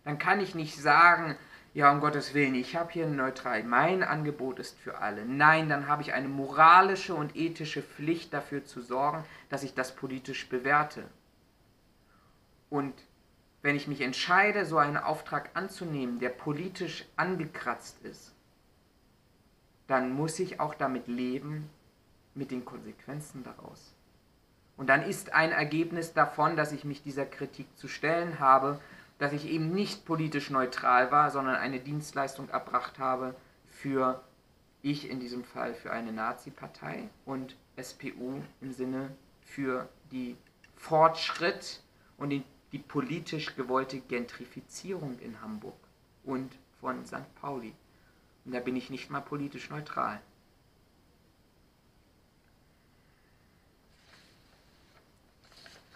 dann 0.05 0.19
kann 0.19 0.41
ich 0.41 0.55
nicht 0.55 0.81
sagen, 0.81 1.37
ja, 1.75 1.93
um 1.93 2.01
Gottes 2.01 2.35
Willen, 2.35 2.55
ich 2.55 2.77
habe 2.77 2.91
hier 2.91 3.07
neutral, 3.07 3.63
mein 3.63 4.03
Angebot 4.03 4.59
ist 4.59 4.79
für 4.79 4.99
alle. 4.99 5.25
Nein, 5.25 5.69
dann 5.69 5.87
habe 5.87 6.03
ich 6.03 6.13
eine 6.13 6.29
moralische 6.29 7.15
und 7.15 7.37
ethische 7.37 7.83
Pflicht 7.83 8.33
dafür 8.33 8.65
zu 8.65 8.81
sorgen, 8.81 9.25
dass 9.51 9.63
ich 9.63 9.75
das 9.75 9.95
politisch 9.95 10.49
bewerte. 10.49 11.05
Und 12.71 12.95
wenn 13.63 13.77
ich 13.77 13.89
mich 13.89 14.01
entscheide, 14.01 14.65
so 14.65 14.79
einen 14.79 14.97
Auftrag 14.97 15.51
anzunehmen, 15.55 16.19
der 16.19 16.31
politisch 16.31 17.05
angekratzt 17.17 17.99
ist, 18.05 18.35
dann 19.87 20.13
muss 20.13 20.39
ich 20.39 20.61
auch 20.61 20.75
damit 20.75 21.09
leben, 21.09 21.69
mit 22.35 22.51
den 22.51 22.65
Konsequenzen 22.65 23.43
daraus. 23.43 23.95
Und 24.77 24.87
dann 24.89 25.03
ist 25.03 25.33
ein 25.33 25.51
Ergebnis 25.51 26.13
davon, 26.13 26.57
dass 26.57 26.73
ich 26.73 26.85
mich 26.85 27.03
dieser 27.03 27.27
Kritik 27.27 27.67
zu 27.77 27.89
stellen 27.89 28.39
habe, 28.39 28.81
dass 29.19 29.33
ich 29.33 29.47
eben 29.49 29.73
nicht 29.73 30.05
politisch 30.05 30.51
neutral 30.51 31.11
war, 31.11 31.31
sondern 31.31 31.57
eine 31.57 31.81
Dienstleistung 31.81 32.49
erbracht 32.49 33.01
habe 33.01 33.35
für, 33.67 34.23
ich 34.83 35.11
in 35.11 35.19
diesem 35.19 35.43
Fall, 35.43 35.75
für 35.75 35.91
eine 35.91 36.13
Nazi-Partei 36.13 37.09
und 37.25 37.57
SPU 37.77 38.41
im 38.61 38.73
Sinne 38.73 39.11
für 39.43 39.89
die 40.13 40.37
Fortschritt 40.77 41.83
und 42.17 42.31
die, 42.31 42.45
die 42.73 42.79
politisch 42.79 43.57
gewollte 43.57 44.01
Gentrifizierung 44.01 45.19
in 45.21 45.41
Hamburg 45.41 45.79
und 46.25 46.53
von 46.81 47.05
St. 47.07 47.35
Pauli. 47.41 47.75
Und 48.45 48.53
da 48.53 48.61
bin 48.61 48.77
ich 48.77 48.91
nicht 48.91 49.11
mal 49.11 49.21
politisch 49.21 49.71
neutral. 49.71 50.21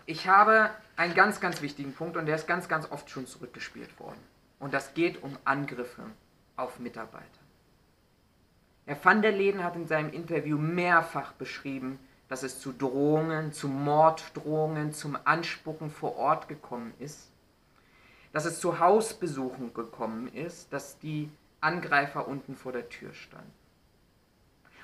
Ich 0.07 0.27
habe 0.27 0.71
einen 0.97 1.15
ganz, 1.15 1.41
ganz 1.41 1.63
wichtigen 1.63 1.95
Punkt 1.95 2.17
und 2.17 2.27
der 2.27 2.37
ist 2.37 2.47
ganz, 2.47 2.69
ganz 2.69 2.91
oft 2.91 3.09
schon 3.09 3.27
zurückgespielt 3.27 3.99
worden. 4.01 4.21
Und 4.59 4.75
das 4.75 4.95
geht 4.95 5.23
um 5.23 5.37
Angriffe 5.45 6.05
auf 6.57 6.79
Mitarbeiter. 6.79 7.27
Herr 8.85 9.03
van 9.03 9.23
der 9.23 9.33
Leden 9.33 9.63
hat 9.63 9.77
in 9.77 9.87
seinem 9.87 10.13
Interview 10.13 10.59
mehrfach 10.59 11.33
beschrieben, 11.33 11.99
dass 12.33 12.43
es 12.43 12.61
zu 12.61 12.73
Drohungen, 12.73 13.53
zu 13.53 13.69
Morddrohungen, 13.69 14.95
zum 14.95 15.19
Anspucken 15.25 15.91
vor 15.91 16.17
Ort 16.17 16.49
gekommen 16.49 16.95
ist, 16.99 17.31
dass 18.33 18.47
es 18.47 18.59
zu 18.59 18.79
Hausbesuchen 18.79 19.75
gekommen 19.75 20.33
ist, 20.33 20.73
dass 20.73 20.99
die 20.99 21.29
Angreifer 21.61 22.27
unten 22.27 22.57
vor 22.57 22.73
der 22.73 22.89
Tür 22.89 23.13
standen. 23.13 23.53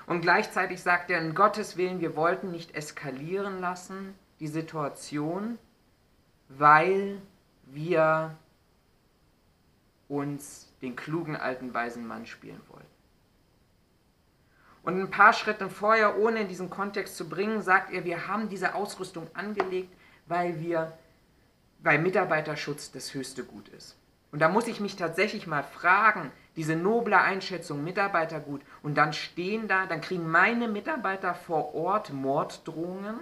Und 0.05 0.21
gleichzeitig 0.21 0.83
sagt 0.83 1.09
er, 1.09 1.19
in 1.19 1.33
Gottes 1.33 1.75
Willen, 1.75 2.01
wir 2.01 2.15
wollten 2.15 2.51
nicht 2.51 2.75
eskalieren 2.75 3.59
lassen, 3.59 4.13
die 4.39 4.47
Situation, 4.47 5.57
weil 6.49 7.19
wir 7.65 8.37
uns 10.07 10.71
den 10.83 10.95
klugen 10.95 11.35
alten 11.35 11.73
weisen 11.73 12.05
Mann 12.05 12.27
spielen 12.27 12.61
wollten. 12.67 12.88
Und 14.83 14.99
ein 14.99 15.11
paar 15.11 15.33
Schritte 15.33 15.69
vorher, 15.69 16.17
ohne 16.17 16.41
in 16.41 16.47
diesen 16.47 16.69
Kontext 16.69 17.17
zu 17.17 17.27
bringen, 17.27 17.61
sagt 17.61 17.91
er, 17.91 18.05
wir 18.05 18.27
haben 18.27 18.49
diese 18.49 18.75
Ausrüstung 18.75 19.27
angelegt, 19.33 19.93
weil 20.27 20.59
wir, 20.59 20.97
weil 21.79 21.99
Mitarbeiterschutz 21.99 22.91
das 22.91 23.13
höchste 23.13 23.43
Gut 23.43 23.67
ist. 23.69 23.97
Und 24.31 24.39
da 24.39 24.49
muss 24.49 24.67
ich 24.67 24.79
mich 24.79 24.95
tatsächlich 24.95 25.47
mal 25.47 25.63
fragen, 25.63 26.31
diese 26.55 26.75
noble 26.75 27.19
Einschätzung 27.19 27.83
Mitarbeitergut, 27.83 28.61
und 28.83 28.95
dann 28.95 29.13
stehen 29.13 29.67
da, 29.67 29.85
dann 29.85 30.01
kriegen 30.01 30.29
meine 30.29 30.67
Mitarbeiter 30.67 31.33
vor 31.33 31.73
Ort 31.73 32.13
Morddrohungen, 32.13 33.19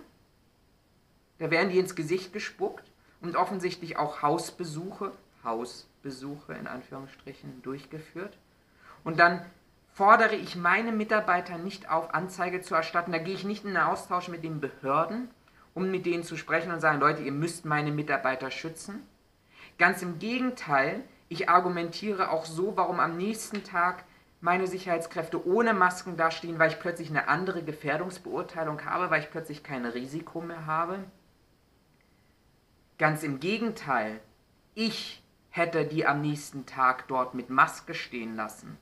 da 1.40 1.52
werden 1.52 1.70
die 1.70 1.80
ins 1.80 1.96
Gesicht 1.96 2.34
gespuckt 2.34 2.92
und 3.22 3.36
offensichtlich 3.36 3.98
auch 3.98 4.22
Hausbesuche, 4.22 5.12
Hausbesuche 5.44 6.54
in 6.54 6.68
Anführungsstrichen 6.68 7.62
durchgeführt. 7.62 8.38
Und 9.04 9.20
dann 9.20 9.46
fordere 9.98 10.36
ich 10.36 10.56
meine 10.56 10.92
Mitarbeiter 10.92 11.58
nicht 11.58 11.90
auf, 11.90 12.14
Anzeige 12.14 12.62
zu 12.62 12.76
erstatten. 12.76 13.12
Da 13.12 13.18
gehe 13.18 13.34
ich 13.34 13.44
nicht 13.44 13.66
in 13.66 13.72
den 13.72 13.82
Austausch 13.82 14.28
mit 14.28 14.44
den 14.44 14.62
Behörden, 14.62 15.28
um 15.74 15.90
mit 15.90 16.06
denen 16.06 16.22
zu 16.22 16.38
sprechen 16.38 16.72
und 16.72 16.82
sagen, 16.82 17.00
Leute, 17.00 17.24
ihr 17.24 17.32
müsst 17.32 17.66
meine 17.66 17.92
Mitarbeiter 17.92 18.52
schützen. 18.52 19.02
Ganz 19.80 20.04
im 20.04 20.20
Gegenteil, 20.20 21.04
ich 21.30 21.50
argumentiere 21.50 22.30
auch 22.30 22.46
so, 22.46 22.78
warum 22.78 23.00
am 23.00 23.18
nächsten 23.18 23.64
Tag 23.64 24.04
meine 24.40 24.68
Sicherheitskräfte 24.68 25.44
ohne 25.48 25.74
Masken 25.74 26.16
dastehen, 26.16 26.60
weil 26.60 26.70
ich 26.70 26.80
plötzlich 26.80 27.10
eine 27.10 27.28
andere 27.28 27.64
Gefährdungsbeurteilung 27.64 28.86
habe, 28.86 29.10
weil 29.10 29.22
ich 29.22 29.32
plötzlich 29.32 29.64
kein 29.64 29.84
Risiko 29.84 30.42
mehr 30.42 30.68
habe. 30.68 31.00
Ganz 33.00 33.24
im 33.24 33.40
Gegenteil, 33.40 34.20
ich 34.76 35.24
hätte 35.50 35.86
die 35.86 36.06
am 36.06 36.22
nächsten 36.22 36.68
Tag 36.68 37.08
dort 37.08 37.34
mit 37.34 37.50
Maske 37.50 37.96
stehen 37.96 38.36
lassen. 38.36 38.78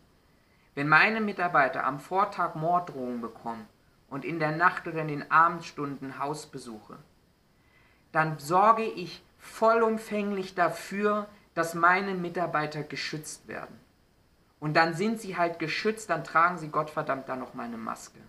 Wenn 0.75 0.89
meine 0.89 1.21
Mitarbeiter 1.21 1.85
am 1.85 1.99
Vortag 1.99 2.55
Morddrohungen 2.55 3.21
bekommen 3.21 3.65
und 4.09 4.25
in 4.25 4.39
der 4.39 4.51
Nacht 4.51 4.87
oder 4.87 5.01
in 5.01 5.07
den 5.07 5.31
Abendstunden 5.31 6.19
Hausbesuche, 6.19 6.97
dann 8.11 8.37
sorge 8.37 8.83
ich 8.83 9.23
vollumfänglich 9.39 10.53
dafür, 10.53 11.27
dass 11.53 11.73
meine 11.73 12.13
Mitarbeiter 12.13 12.83
geschützt 12.83 13.47
werden. 13.47 13.79
Und 14.59 14.75
dann 14.75 14.93
sind 14.93 15.21
sie 15.21 15.37
halt 15.37 15.59
geschützt, 15.59 16.09
dann 16.09 16.23
tragen 16.23 16.57
sie 16.57 16.67
Gottverdammt 16.67 17.29
da 17.29 17.35
noch 17.35 17.53
meine 17.53 17.77
Maske 17.77 18.19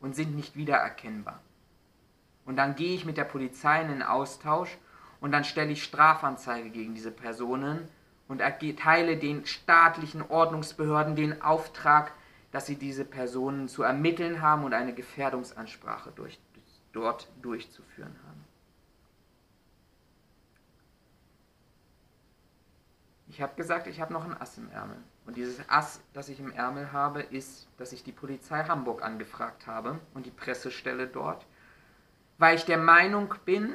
und 0.00 0.16
sind 0.16 0.34
nicht 0.34 0.56
wiedererkennbar. 0.56 1.40
Und 2.46 2.56
dann 2.56 2.76
gehe 2.76 2.94
ich 2.94 3.04
mit 3.04 3.16
der 3.16 3.24
Polizei 3.24 3.82
in 3.82 3.88
den 3.88 4.02
Austausch 4.02 4.78
und 5.20 5.32
dann 5.32 5.44
stelle 5.44 5.72
ich 5.72 5.84
Strafanzeige 5.84 6.70
gegen 6.70 6.94
diese 6.94 7.10
Personen 7.10 7.88
und 8.28 8.40
erteile 8.40 9.16
den 9.16 9.44
staatlichen 9.46 10.22
Ordnungsbehörden 10.22 11.16
den 11.16 11.42
Auftrag, 11.42 12.12
dass 12.52 12.66
sie 12.66 12.76
diese 12.76 13.04
Personen 13.04 13.68
zu 13.68 13.82
ermitteln 13.82 14.40
haben 14.40 14.64
und 14.64 14.74
eine 14.74 14.94
Gefährdungsansprache 14.94 16.12
durch, 16.12 16.38
dort 16.92 17.28
durchzuführen 17.42 18.16
haben. 18.26 18.44
Ich 23.28 23.42
habe 23.42 23.56
gesagt, 23.56 23.88
ich 23.88 24.00
habe 24.00 24.12
noch 24.12 24.24
ein 24.24 24.40
Ass 24.40 24.56
im 24.58 24.70
Ärmel. 24.70 24.98
Und 25.26 25.36
dieses 25.36 25.68
Ass, 25.68 26.00
das 26.12 26.28
ich 26.28 26.38
im 26.38 26.52
Ärmel 26.52 26.92
habe, 26.92 27.22
ist, 27.22 27.66
dass 27.78 27.92
ich 27.92 28.04
die 28.04 28.12
Polizei 28.12 28.62
Hamburg 28.62 29.02
angefragt 29.02 29.66
habe 29.66 29.98
und 30.14 30.24
die 30.24 30.30
Pressestelle 30.30 31.08
dort, 31.08 31.44
weil 32.38 32.54
ich 32.54 32.64
der 32.64 32.78
Meinung 32.78 33.34
bin, 33.44 33.74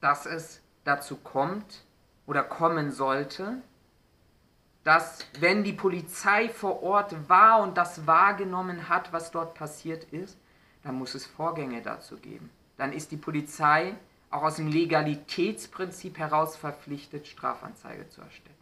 dass 0.00 0.26
es 0.26 0.60
dazu 0.82 1.16
kommt 1.16 1.84
oder 2.32 2.44
kommen 2.44 2.92
sollte, 2.92 3.58
dass 4.84 5.26
wenn 5.38 5.64
die 5.64 5.74
Polizei 5.74 6.48
vor 6.48 6.82
Ort 6.82 7.28
war 7.28 7.62
und 7.62 7.76
das 7.76 8.06
wahrgenommen 8.06 8.88
hat, 8.88 9.12
was 9.12 9.30
dort 9.30 9.54
passiert 9.54 10.04
ist, 10.04 10.38
dann 10.82 10.94
muss 10.94 11.14
es 11.14 11.26
Vorgänge 11.26 11.82
dazu 11.82 12.16
geben. 12.16 12.48
Dann 12.78 12.94
ist 12.94 13.10
die 13.10 13.18
Polizei 13.18 13.94
auch 14.30 14.44
aus 14.44 14.56
dem 14.56 14.68
Legalitätsprinzip 14.68 16.16
heraus 16.16 16.56
verpflichtet, 16.56 17.28
Strafanzeige 17.28 18.08
zu 18.08 18.22
erstellen. 18.22 18.56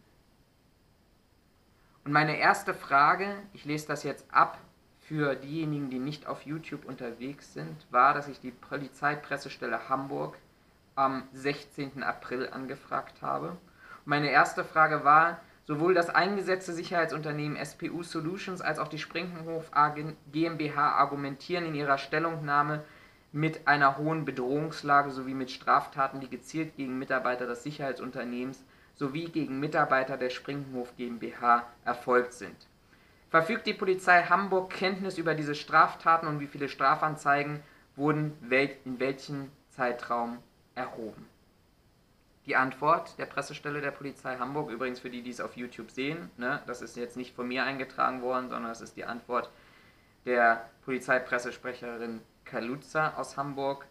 Und 2.04 2.10
meine 2.10 2.38
erste 2.38 2.74
Frage, 2.74 3.36
ich 3.52 3.64
lese 3.64 3.86
das 3.86 4.02
jetzt 4.02 4.24
ab 4.32 4.58
für 4.98 5.36
diejenigen, 5.36 5.90
die 5.90 6.00
nicht 6.00 6.26
auf 6.26 6.44
YouTube 6.44 6.86
unterwegs 6.86 7.54
sind, 7.54 7.86
war, 7.92 8.14
dass 8.14 8.26
ich 8.26 8.40
die 8.40 8.50
Polizeipressestelle 8.50 9.88
Hamburg 9.88 10.36
am 11.00 11.22
16. 11.32 12.02
April 12.02 12.50
angefragt 12.52 13.22
habe. 13.22 13.56
Meine 14.04 14.30
erste 14.30 14.64
Frage 14.64 15.02
war, 15.02 15.40
sowohl 15.64 15.94
das 15.94 16.10
eingesetzte 16.10 16.74
Sicherheitsunternehmen 16.74 17.64
SPU 17.64 18.02
Solutions 18.02 18.60
als 18.60 18.78
auch 18.78 18.88
die 18.88 18.98
Sprinkenhof 18.98 19.70
GmbH 20.30 20.92
argumentieren 20.96 21.64
in 21.64 21.74
ihrer 21.74 21.96
Stellungnahme 21.96 22.84
mit 23.32 23.66
einer 23.66 23.96
hohen 23.96 24.26
Bedrohungslage 24.26 25.10
sowie 25.10 25.32
mit 25.32 25.50
Straftaten, 25.50 26.20
die 26.20 26.28
gezielt 26.28 26.76
gegen 26.76 26.98
Mitarbeiter 26.98 27.46
des 27.46 27.62
Sicherheitsunternehmens 27.62 28.62
sowie 28.94 29.30
gegen 29.30 29.58
Mitarbeiter 29.58 30.18
der 30.18 30.28
Sprinkenhof 30.30 30.94
GmbH 30.96 31.66
erfolgt 31.84 32.34
sind. 32.34 32.56
Verfügt 33.30 33.66
die 33.66 33.74
Polizei 33.74 34.24
Hamburg 34.24 34.70
Kenntnis 34.70 35.16
über 35.16 35.34
diese 35.34 35.54
Straftaten 35.54 36.26
und 36.26 36.40
wie 36.40 36.48
viele 36.48 36.68
Strafanzeigen 36.68 37.62
wurden 37.96 38.36
in 38.84 39.00
welchem 39.00 39.50
Zeitraum 39.70 40.38
erhoben? 40.74 41.26
Die 42.46 42.56
Antwort 42.56 43.18
der 43.18 43.26
Pressestelle 43.26 43.80
der 43.80 43.90
Polizei 43.90 44.36
Hamburg, 44.38 44.70
übrigens 44.70 45.00
für 45.00 45.10
die, 45.10 45.22
die 45.22 45.30
es 45.30 45.40
auf 45.40 45.56
YouTube 45.56 45.90
sehen, 45.90 46.30
ne, 46.36 46.60
das 46.66 46.82
ist 46.82 46.96
jetzt 46.96 47.16
nicht 47.16 47.34
von 47.34 47.46
mir 47.46 47.64
eingetragen 47.64 48.22
worden, 48.22 48.48
sondern 48.48 48.70
das 48.70 48.80
ist 48.80 48.96
die 48.96 49.04
Antwort 49.04 49.50
der 50.24 50.68
Polizeipressesprecherin 50.84 52.20
Kaluza 52.44 53.14
aus 53.16 53.36
Hamburg. 53.36 53.86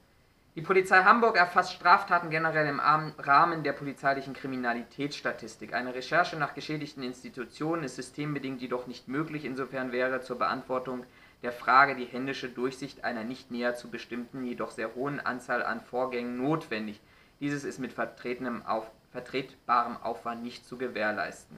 Die 0.56 0.62
Polizei 0.62 1.04
Hamburg 1.04 1.38
erfasst 1.38 1.74
Straftaten 1.74 2.30
generell 2.30 2.68
im 2.68 2.80
Rahmen 2.82 3.64
der 3.64 3.74
polizeilichen 3.74 4.34
Kriminalitätsstatistik. 4.34 5.74
Eine 5.74 5.94
Recherche 5.94 6.36
nach 6.36 6.54
geschädigten 6.54 7.04
Institutionen 7.04 7.84
ist 7.84 7.96
systembedingt 7.96 8.62
jedoch 8.62 8.88
nicht 8.88 9.08
möglich. 9.08 9.46
Insofern 9.46 9.92
wäre 9.92 10.22
zur 10.22 10.40
Beantwortung 10.40 11.06
der 11.42 11.52
Frage 11.52 11.96
die 11.96 12.06
händische 12.06 12.50
Durchsicht 12.50 13.04
einer 13.04 13.24
nicht 13.24 13.52
näher 13.52 13.76
zu 13.76 13.90
bestimmten, 13.90 14.44
jedoch 14.44 14.72
sehr 14.72 14.96
hohen 14.96 15.20
Anzahl 15.20 15.64
an 15.64 15.82
Vorgängen 15.82 16.38
notwendig. 16.38 17.00
Dieses 17.40 17.64
ist 17.64 17.80
mit 17.80 17.94
vertretbarem 17.94 19.98
Aufwand 20.04 20.44
nicht 20.44 20.66
zu 20.66 20.78
gewährleisten. 20.78 21.58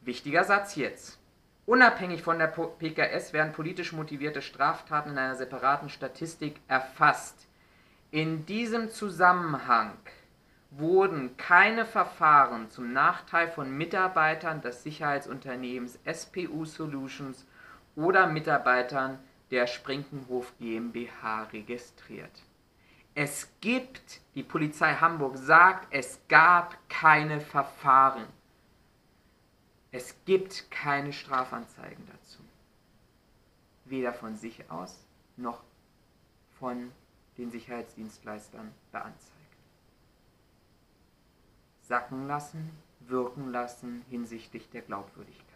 Wichtiger 0.00 0.44
Satz 0.44 0.76
jetzt. 0.76 1.18
Unabhängig 1.66 2.22
von 2.22 2.38
der 2.38 2.46
PKS 2.46 3.34
werden 3.34 3.52
politisch 3.52 3.92
motivierte 3.92 4.40
Straftaten 4.40 5.10
in 5.10 5.18
einer 5.18 5.36
separaten 5.36 5.90
Statistik 5.90 6.56
erfasst. 6.66 7.46
In 8.10 8.46
diesem 8.46 8.88
Zusammenhang 8.88 9.92
wurden 10.70 11.36
keine 11.36 11.84
Verfahren 11.84 12.70
zum 12.70 12.92
Nachteil 12.92 13.48
von 13.48 13.76
Mitarbeitern 13.76 14.62
des 14.62 14.82
Sicherheitsunternehmens 14.82 15.98
SPU 16.10 16.64
Solutions 16.64 17.46
oder 18.00 18.26
Mitarbeitern 18.26 19.18
der 19.50 19.66
Sprinkenhof 19.66 20.52
GmbH 20.58 21.44
registriert. 21.44 22.42
Es 23.14 23.48
gibt, 23.60 24.20
die 24.34 24.42
Polizei 24.42 24.94
Hamburg 24.94 25.36
sagt, 25.36 25.88
es 25.90 26.20
gab 26.28 26.76
keine 26.88 27.40
Verfahren. 27.40 28.24
Es 29.90 30.14
gibt 30.24 30.70
keine 30.70 31.12
Strafanzeigen 31.12 32.06
dazu. 32.06 32.42
Weder 33.84 34.12
von 34.12 34.36
sich 34.36 34.70
aus 34.70 35.04
noch 35.36 35.62
von 36.58 36.92
den 37.36 37.50
Sicherheitsdienstleistern 37.50 38.72
beanzeigt. 38.92 39.34
Sacken 41.80 42.28
lassen, 42.28 42.70
wirken 43.00 43.50
lassen 43.50 44.04
hinsichtlich 44.08 44.70
der 44.70 44.82
Glaubwürdigkeit. 44.82 45.49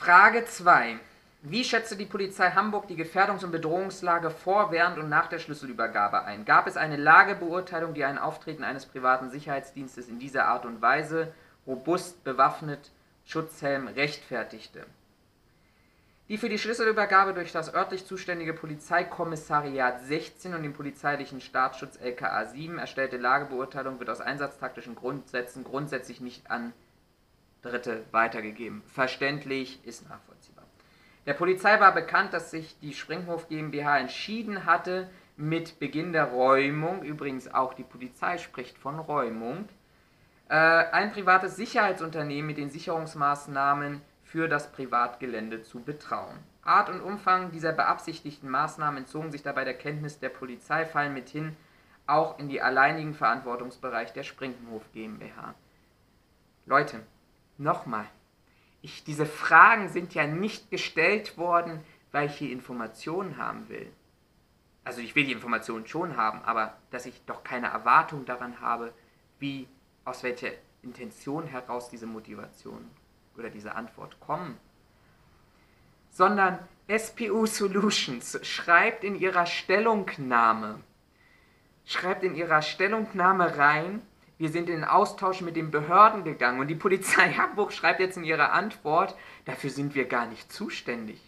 Frage 0.00 0.44
2. 0.44 1.00
Wie 1.42 1.64
schätzte 1.64 1.96
die 1.96 2.06
Polizei 2.06 2.52
Hamburg 2.52 2.86
die 2.86 2.94
Gefährdungs- 2.94 3.44
und 3.44 3.50
Bedrohungslage 3.50 4.30
vor, 4.30 4.70
während 4.70 4.96
und 4.96 5.08
nach 5.08 5.26
der 5.26 5.40
Schlüsselübergabe 5.40 6.22
ein? 6.22 6.44
Gab 6.44 6.68
es 6.68 6.76
eine 6.76 6.96
Lagebeurteilung, 6.96 7.94
die 7.94 8.04
ein 8.04 8.16
Auftreten 8.16 8.62
eines 8.62 8.86
privaten 8.86 9.28
Sicherheitsdienstes 9.28 10.08
in 10.08 10.20
dieser 10.20 10.46
Art 10.46 10.64
und 10.66 10.80
Weise, 10.80 11.34
robust 11.66 12.22
bewaffnet, 12.22 12.92
Schutzhelm, 13.26 13.88
rechtfertigte? 13.88 14.86
Die 16.28 16.38
für 16.38 16.48
die 16.48 16.58
Schlüsselübergabe 16.58 17.34
durch 17.34 17.50
das 17.50 17.74
örtlich 17.74 18.06
zuständige 18.06 18.54
Polizeikommissariat 18.54 20.00
16 20.02 20.54
und 20.54 20.62
den 20.62 20.74
polizeilichen 20.74 21.40
Staatsschutz 21.40 21.96
LKA 21.96 22.46
7 22.46 22.78
erstellte 22.78 23.16
Lagebeurteilung 23.16 23.98
wird 23.98 24.10
aus 24.10 24.20
einsatztaktischen 24.20 24.94
Grundsätzen 24.94 25.64
grundsätzlich 25.64 26.20
nicht 26.20 26.48
an 26.52 26.72
Dritte 27.62 28.04
weitergegeben. 28.12 28.82
Verständlich 28.86 29.84
ist 29.84 30.08
nachvollziehbar. 30.08 30.64
Der 31.26 31.34
Polizei 31.34 31.78
war 31.80 31.92
bekannt, 31.92 32.32
dass 32.32 32.50
sich 32.50 32.78
die 32.80 32.94
Springhof 32.94 33.48
GmbH 33.48 33.98
entschieden 33.98 34.64
hatte, 34.64 35.10
mit 35.36 35.78
Beginn 35.78 36.12
der 36.12 36.24
Räumung, 36.24 37.02
übrigens 37.02 37.52
auch 37.52 37.74
die 37.74 37.84
Polizei 37.84 38.38
spricht 38.38 38.76
von 38.76 38.98
Räumung, 38.98 39.68
äh, 40.48 40.54
ein 40.54 41.12
privates 41.12 41.54
Sicherheitsunternehmen 41.56 42.46
mit 42.46 42.58
den 42.58 42.70
Sicherungsmaßnahmen 42.70 44.00
für 44.24 44.48
das 44.48 44.72
Privatgelände 44.72 45.62
zu 45.62 45.80
betrauen. 45.80 46.38
Art 46.62 46.90
und 46.90 47.00
Umfang 47.00 47.50
dieser 47.52 47.72
beabsichtigten 47.72 48.50
Maßnahmen 48.50 48.98
entzogen 48.98 49.30
sich 49.30 49.42
dabei 49.42 49.64
der 49.64 49.74
Kenntnis 49.74 50.18
der 50.18 50.28
Polizei, 50.28 50.84
fallen 50.84 51.14
mithin 51.14 51.56
auch 52.06 52.38
in 52.38 52.48
die 52.48 52.60
alleinigen 52.60 53.14
Verantwortungsbereich 53.14 54.12
der 54.12 54.22
Sprinkenhof 54.22 54.82
GmbH. 54.92 55.54
Leute, 56.66 57.00
nochmal, 57.58 58.06
ich, 58.80 59.04
diese 59.04 59.26
Fragen 59.26 59.88
sind 59.88 60.14
ja 60.14 60.26
nicht 60.26 60.70
gestellt 60.70 61.36
worden, 61.36 61.80
weil 62.12 62.28
ich 62.28 62.36
hier 62.36 62.52
Informationen 62.52 63.36
haben 63.36 63.68
will. 63.68 63.90
Also 64.84 65.00
ich 65.00 65.14
will 65.14 65.24
die 65.24 65.32
Informationen 65.32 65.86
schon 65.86 66.16
haben, 66.16 66.40
aber 66.42 66.78
dass 66.90 67.04
ich 67.04 67.20
doch 67.26 67.44
keine 67.44 67.66
Erwartung 67.66 68.24
daran 68.24 68.60
habe, 68.60 68.92
wie, 69.38 69.68
aus 70.04 70.22
welcher 70.22 70.52
Intention 70.82 71.46
heraus 71.46 71.90
diese 71.90 72.06
Motivation 72.06 72.88
oder 73.36 73.50
diese 73.50 73.74
Antwort 73.74 74.18
kommen. 74.20 74.56
Sondern 76.10 76.58
SPU 76.88 77.44
Solutions 77.46 78.38
schreibt 78.46 79.04
in 79.04 79.14
ihrer 79.16 79.44
Stellungnahme, 79.44 80.80
schreibt 81.84 82.22
in 82.24 82.34
ihrer 82.34 82.62
Stellungnahme 82.62 83.58
rein, 83.58 84.02
wir 84.38 84.48
sind 84.50 84.70
in 84.70 84.84
Austausch 84.84 85.40
mit 85.40 85.56
den 85.56 85.70
Behörden 85.70 86.24
gegangen 86.24 86.60
und 86.60 86.68
die 86.68 86.74
Polizei 86.74 87.32
Hamburg 87.36 87.72
schreibt 87.72 88.00
jetzt 88.00 88.16
in 88.16 88.24
ihrer 88.24 88.52
Antwort, 88.52 89.16
dafür 89.44 89.70
sind 89.70 89.94
wir 89.94 90.06
gar 90.06 90.26
nicht 90.26 90.52
zuständig. 90.52 91.20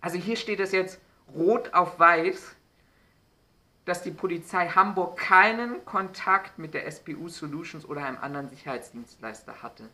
Also 0.00 0.18
hier 0.18 0.36
steht 0.36 0.60
es 0.60 0.72
jetzt 0.72 1.00
rot 1.34 1.72
auf 1.72 1.98
weiß, 1.98 2.56
dass 3.84 4.02
die 4.02 4.10
Polizei 4.10 4.68
Hamburg 4.68 5.18
keinen 5.18 5.84
Kontakt 5.84 6.58
mit 6.58 6.72
der 6.74 6.90
SPU 6.90 7.28
Solutions 7.28 7.84
oder 7.84 8.04
einem 8.04 8.18
anderen 8.18 8.48
Sicherheitsdienstleister 8.48 9.62
hatte. 9.62 9.88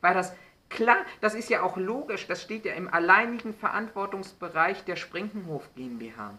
Weil 0.00 0.14
das 0.14 0.34
klar, 0.68 0.96
das 1.20 1.34
ist 1.34 1.48
ja 1.48 1.62
auch 1.62 1.76
logisch, 1.76 2.26
das 2.26 2.42
steht 2.42 2.64
ja 2.64 2.74
im 2.74 2.92
alleinigen 2.92 3.54
Verantwortungsbereich 3.54 4.84
der 4.84 4.96
Sprinkenhof 4.96 5.72
GmbH. 5.76 6.36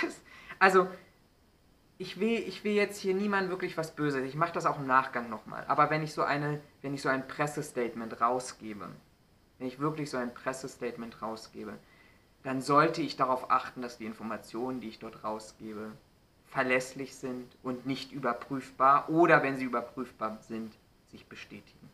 Das, 0.00 0.20
also 0.58 0.88
ich 2.00 2.18
will, 2.18 2.38
ich 2.48 2.64
will 2.64 2.72
jetzt 2.72 2.98
hier 2.98 3.12
niemand 3.12 3.50
wirklich 3.50 3.76
was 3.76 3.94
Böses. 3.94 4.24
Ich 4.24 4.34
mache 4.34 4.54
das 4.54 4.64
auch 4.64 4.78
im 4.78 4.86
Nachgang 4.86 5.28
nochmal. 5.28 5.66
Aber 5.68 5.90
wenn 5.90 6.02
ich 6.02 6.14
so 6.14 6.22
eine, 6.22 6.58
wenn 6.80 6.94
ich 6.94 7.02
so 7.02 7.10
ein 7.10 7.28
Pressestatement 7.28 8.22
rausgebe, 8.22 8.88
wenn 9.58 9.66
ich 9.66 9.80
wirklich 9.80 10.08
so 10.08 10.16
ein 10.16 10.32
Pressestatement 10.32 11.20
rausgebe, 11.20 11.74
dann 12.42 12.62
sollte 12.62 13.02
ich 13.02 13.16
darauf 13.16 13.50
achten, 13.50 13.82
dass 13.82 13.98
die 13.98 14.06
Informationen, 14.06 14.80
die 14.80 14.88
ich 14.88 14.98
dort 14.98 15.24
rausgebe, 15.24 15.92
verlässlich 16.46 17.16
sind 17.16 17.54
und 17.62 17.84
nicht 17.84 18.12
überprüfbar 18.12 19.10
oder 19.10 19.42
wenn 19.42 19.58
sie 19.58 19.64
überprüfbar 19.64 20.38
sind, 20.40 20.72
sich 21.10 21.26
bestätigen. 21.26 21.90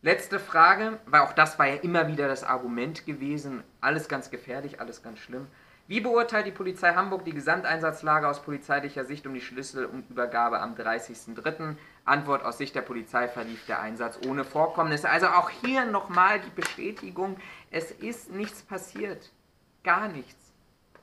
Letzte 0.00 0.38
Frage, 0.38 1.00
weil 1.06 1.22
auch 1.22 1.32
das 1.32 1.58
war 1.58 1.66
ja 1.66 1.76
immer 1.76 2.06
wieder 2.06 2.28
das 2.28 2.44
Argument 2.44 3.04
gewesen, 3.04 3.64
alles 3.80 4.06
ganz 4.06 4.30
gefährlich, 4.30 4.78
alles 4.80 5.02
ganz 5.02 5.18
schlimm. 5.18 5.48
Wie 5.86 6.00
beurteilt 6.00 6.46
die 6.46 6.50
Polizei 6.50 6.94
Hamburg 6.94 7.26
die 7.26 7.34
Gesamteinsatzlage 7.34 8.26
aus 8.26 8.40
polizeilicher 8.40 9.04
Sicht 9.04 9.26
um 9.26 9.34
die 9.34 9.42
Schlüsselübergabe 9.42 10.58
am 10.58 10.74
30.03.? 10.74 11.76
Antwort 12.06 12.42
aus 12.42 12.56
Sicht 12.56 12.74
der 12.74 12.80
Polizei 12.80 13.28
verlief 13.28 13.66
der 13.66 13.80
Einsatz 13.80 14.18
ohne 14.26 14.44
Vorkommnisse. 14.44 15.10
Also 15.10 15.26
auch 15.26 15.50
hier 15.50 15.84
nochmal 15.84 16.40
die 16.40 16.50
Bestätigung, 16.50 17.36
es 17.70 17.90
ist 17.90 18.30
nichts 18.30 18.62
passiert. 18.62 19.30
Gar 19.82 20.08
nichts. 20.08 20.52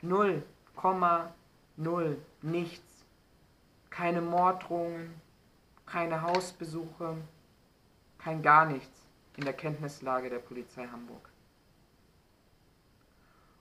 Null, 0.00 0.42
Komma, 0.74 1.32
null, 1.76 2.18
nichts. 2.40 3.04
Keine 3.88 4.20
Morddrohungen, 4.20 5.14
keine 5.86 6.22
Hausbesuche, 6.22 7.18
kein 8.18 8.42
gar 8.42 8.64
nichts 8.64 9.06
in 9.36 9.44
der 9.44 9.52
Kenntnislage 9.52 10.28
der 10.28 10.38
Polizei 10.38 10.88
Hamburg. 10.90 11.31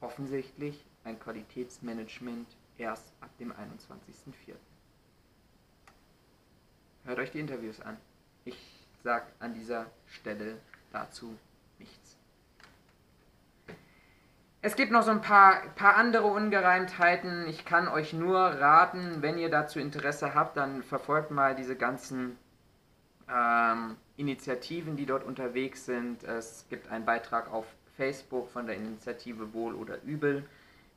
Offensichtlich 0.00 0.84
ein 1.04 1.20
Qualitätsmanagement 1.20 2.48
erst 2.78 3.12
ab 3.20 3.30
dem 3.38 3.52
21.04. 3.52 4.54
Hört 7.04 7.18
euch 7.18 7.30
die 7.30 7.40
Interviews 7.40 7.80
an. 7.80 7.96
Ich 8.44 8.58
sage 9.02 9.26
an 9.38 9.54
dieser 9.54 9.86
Stelle 10.06 10.58
dazu 10.92 11.36
nichts. 11.78 12.16
Es 14.62 14.76
gibt 14.76 14.92
noch 14.92 15.02
so 15.02 15.10
ein 15.10 15.22
paar, 15.22 15.62
paar 15.74 15.96
andere 15.96 16.26
Ungereimtheiten. 16.26 17.48
Ich 17.48 17.64
kann 17.64 17.88
euch 17.88 18.12
nur 18.12 18.38
raten, 18.38 19.22
wenn 19.22 19.38
ihr 19.38 19.48
dazu 19.48 19.78
Interesse 19.78 20.34
habt, 20.34 20.58
dann 20.58 20.82
verfolgt 20.82 21.30
mal 21.30 21.54
diese 21.54 21.76
ganzen 21.76 22.36
ähm, 23.28 23.96
Initiativen, 24.18 24.96
die 24.96 25.06
dort 25.06 25.24
unterwegs 25.24 25.86
sind. 25.86 26.24
Es 26.24 26.66
gibt 26.68 26.88
einen 26.90 27.06
Beitrag 27.06 27.50
auf 27.50 27.64
Facebook 27.96 28.50
von 28.50 28.66
der 28.66 28.76
Initiative 28.76 29.54
Wohl 29.54 29.74
oder 29.74 30.02
Übel 30.02 30.44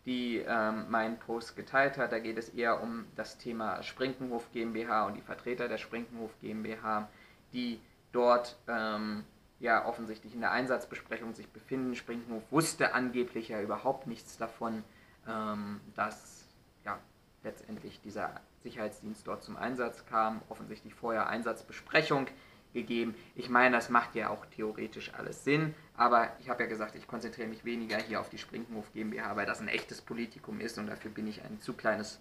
die 0.06 0.38
ähm, 0.40 0.90
meinen 0.90 1.18
Post 1.18 1.56
geteilt 1.56 1.98
hat. 1.98 2.12
Da 2.12 2.20
geht 2.20 2.38
es 2.38 2.50
eher 2.50 2.82
um 2.82 3.06
das 3.16 3.38
Thema 3.38 3.82
Sprinkenhof 3.84 4.52
GmbH 4.52 5.08
und 5.08 5.16
die 5.16 5.22
Vertreter 5.22 5.68
der 5.68 5.78
Sprinkenhof 5.78 6.32
GmbH, 6.42 7.10
die 7.54 7.80
dort 8.12 8.58
ähm, 8.68 9.24
ja 9.60 9.86
offensichtlich 9.86 10.34
in 10.34 10.42
der 10.42 10.52
Einsatzbesprechung 10.52 11.34
sich 11.34 11.48
befinden. 11.50 11.96
Sprinkenhof 11.96 12.44
wusste 12.52 12.94
angeblich 12.94 13.50
ja 13.50 13.62
überhaupt 13.62 14.08
nichts 14.08 14.38
davon, 14.38 14.84
ähm, 15.28 15.80
dass 15.96 16.48
ja 16.84 17.00
letztendlich 17.44 18.02
dieser 18.02 18.42
Sicherheitsdienst 18.64 19.26
dort 19.26 19.44
zum 19.44 19.56
Einsatz 19.56 20.06
kam. 20.06 20.42
Offensichtlich 20.50 20.94
vorher 20.94 21.28
Einsatzbesprechung 21.28 22.28
gegeben. 22.74 23.16
Ich 23.36 23.50
meine, 23.50 23.76
das 23.76 23.90
macht 23.90 24.16
ja 24.16 24.30
auch 24.30 24.46
theoretisch 24.48 25.14
alles 25.14 25.44
Sinn, 25.44 25.74
aber 25.96 26.32
ich 26.40 26.50
habe 26.50 26.64
ja 26.64 26.70
gesagt, 26.70 26.96
ich 26.96 27.08
konzentriere 27.08 27.48
mich 27.48 27.66
weniger 27.66 27.98
hier 27.98 28.20
auf 28.20 28.30
die 28.30 28.38
Sprinkenhof 28.38 28.92
GmbH, 28.94 29.36
weil 29.36 29.46
das 29.46 29.62
ein 29.62 29.68
echtes 29.68 30.02
Politikum 30.02 30.60
ist 30.60 30.78
und 30.78 30.88
dafür 30.88 31.12
bin 31.12 31.28
ich 31.28 31.44
ein 31.44 31.60
zu 31.62 31.74
kleines, 31.74 32.20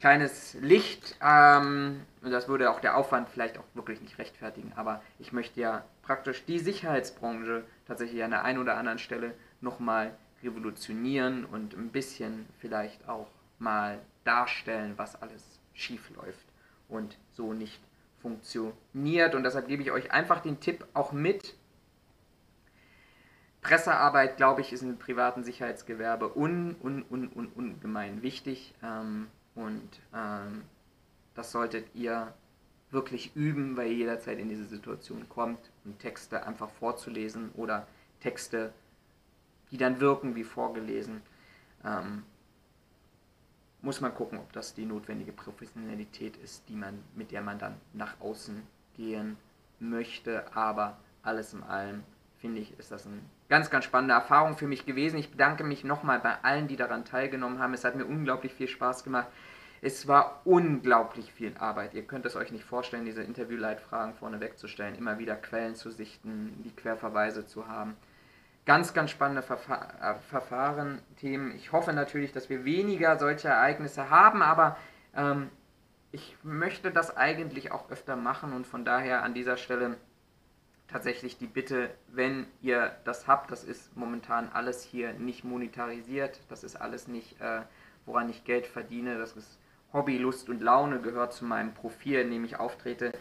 kleines 0.00 0.54
Licht. 0.60 1.16
Ähm, 1.22 2.02
und 2.22 2.30
das 2.30 2.48
würde 2.48 2.70
auch 2.70 2.80
der 2.80 2.96
Aufwand 2.96 3.28
vielleicht 3.28 3.58
auch 3.58 3.64
wirklich 3.74 4.00
nicht 4.00 4.18
rechtfertigen, 4.18 4.72
aber 4.76 5.02
ich 5.18 5.32
möchte 5.32 5.60
ja 5.60 5.84
praktisch 6.02 6.44
die 6.44 6.58
Sicherheitsbranche 6.58 7.64
tatsächlich 7.86 8.22
an 8.24 8.30
der 8.30 8.44
einen 8.44 8.58
oder 8.58 8.76
anderen 8.76 8.98
Stelle 8.98 9.34
nochmal 9.60 10.12
revolutionieren 10.42 11.44
und 11.44 11.74
ein 11.74 11.90
bisschen 11.90 12.46
vielleicht 12.58 13.08
auch 13.08 13.28
mal 13.58 13.98
darstellen, 14.24 14.94
was 14.96 15.20
alles 15.20 15.60
schief 15.74 16.10
läuft 16.10 16.46
und 16.88 17.16
so 17.32 17.52
nicht 17.52 17.80
funktioniert. 18.20 19.34
Und 19.34 19.42
deshalb 19.44 19.68
gebe 19.68 19.82
ich 19.82 19.90
euch 19.90 20.12
einfach 20.12 20.40
den 20.40 20.60
Tipp 20.60 20.86
auch 20.94 21.12
mit. 21.12 21.54
Pressearbeit, 23.60 24.36
glaube 24.36 24.60
ich, 24.60 24.72
ist 24.72 24.82
im 24.82 24.96
privaten 24.96 25.42
Sicherheitsgewerbe 25.42 26.36
un, 26.36 26.76
un, 26.82 27.04
un, 27.10 27.28
un, 27.34 27.48
ungemein 27.48 28.22
wichtig. 28.22 28.74
Ähm, 28.82 29.26
und 29.54 29.88
ähm, 30.14 30.62
das 31.34 31.50
solltet 31.50 31.86
ihr 31.94 32.32
wirklich 32.90 33.34
üben, 33.34 33.76
weil 33.76 33.88
ihr 33.88 33.96
jederzeit 33.96 34.38
in 34.38 34.48
diese 34.48 34.66
Situation 34.66 35.28
kommt 35.28 35.58
und 35.84 35.98
Texte 35.98 36.46
einfach 36.46 36.70
vorzulesen 36.70 37.50
oder 37.54 37.86
Texte, 38.20 38.72
die 39.70 39.76
dann 39.76 40.00
wirken 40.00 40.34
wie 40.36 40.44
vorgelesen. 40.44 41.22
Ähm, 41.84 42.22
muss 43.82 44.00
man 44.00 44.14
gucken, 44.14 44.38
ob 44.38 44.52
das 44.52 44.74
die 44.74 44.84
notwendige 44.84 45.32
Professionalität 45.32 46.36
ist, 46.38 46.68
die 46.68 46.74
man, 46.74 47.02
mit 47.14 47.30
der 47.30 47.42
man 47.42 47.58
dann 47.58 47.76
nach 47.92 48.20
außen 48.20 48.62
gehen 48.96 49.36
möchte. 49.78 50.44
Aber 50.54 50.96
alles 51.22 51.52
in 51.52 51.62
allem 51.62 52.02
finde 52.38 52.60
ich, 52.60 52.78
ist 52.78 52.90
das 52.90 53.06
eine 53.06 53.20
ganz, 53.48 53.70
ganz 53.70 53.84
spannende 53.84 54.14
Erfahrung 54.14 54.56
für 54.56 54.66
mich 54.66 54.86
gewesen. 54.86 55.18
Ich 55.18 55.30
bedanke 55.30 55.64
mich 55.64 55.84
nochmal 55.84 56.18
bei 56.20 56.42
allen, 56.42 56.68
die 56.68 56.76
daran 56.76 57.04
teilgenommen 57.04 57.58
haben. 57.58 57.74
Es 57.74 57.84
hat 57.84 57.96
mir 57.96 58.06
unglaublich 58.06 58.52
viel 58.54 58.68
Spaß 58.68 59.04
gemacht. 59.04 59.28
Es 59.82 60.08
war 60.08 60.40
unglaublich 60.44 61.32
viel 61.32 61.56
Arbeit. 61.58 61.94
Ihr 61.94 62.02
könnt 62.04 62.26
es 62.26 62.34
euch 62.34 62.50
nicht 62.50 62.64
vorstellen, 62.64 63.04
diese 63.04 63.22
Interviewleitfragen 63.22 64.14
vorne 64.14 64.40
wegzustellen, 64.40 64.96
immer 64.96 65.18
wieder 65.18 65.36
Quellen 65.36 65.74
zu 65.74 65.90
sichten, 65.90 66.60
die 66.64 66.74
Querverweise 66.74 67.46
zu 67.46 67.68
haben 67.68 67.94
ganz, 68.66 68.92
ganz 68.92 69.10
spannende 69.10 69.42
Verfa 69.42 69.88
äh, 70.02 70.14
Verfahren, 70.28 71.00
Themen. 71.16 71.54
Ich 71.54 71.72
hoffe 71.72 71.92
natürlich, 71.92 72.32
dass 72.32 72.50
wir 72.50 72.64
weniger 72.64 73.18
solche 73.18 73.48
Ereignisse 73.48 74.10
haben, 74.10 74.42
aber 74.42 74.76
ähm, 75.14 75.50
ich 76.12 76.36
möchte 76.42 76.90
das 76.90 77.16
eigentlich 77.16 77.72
auch 77.72 77.90
öfter 77.90 78.16
machen 78.16 78.52
und 78.52 78.66
von 78.66 78.84
daher 78.84 79.22
an 79.22 79.34
dieser 79.34 79.56
Stelle 79.56 79.96
tatsächlich 80.88 81.38
die 81.38 81.46
Bitte, 81.46 81.90
wenn 82.08 82.46
ihr 82.60 82.96
das 83.04 83.26
habt, 83.26 83.50
das 83.50 83.64
ist 83.64 83.96
momentan 83.96 84.50
alles 84.52 84.82
hier 84.82 85.12
nicht 85.14 85.44
monetarisiert, 85.44 86.40
das 86.48 86.64
ist 86.64 86.76
alles 86.76 87.08
nicht, 87.08 87.40
äh, 87.40 87.62
woran 88.04 88.28
ich 88.28 88.44
Geld 88.44 88.66
verdiene, 88.66 89.18
das 89.18 89.36
ist 89.36 89.58
Hobby, 89.92 90.18
Lust 90.18 90.48
und 90.48 90.60
Laune, 90.60 91.00
gehört 91.00 91.32
zu 91.32 91.44
meinem 91.44 91.72
Profil, 91.72 92.20
in 92.20 92.30
dem 92.30 92.44
ich 92.44 92.56
auftrete. 92.56 93.12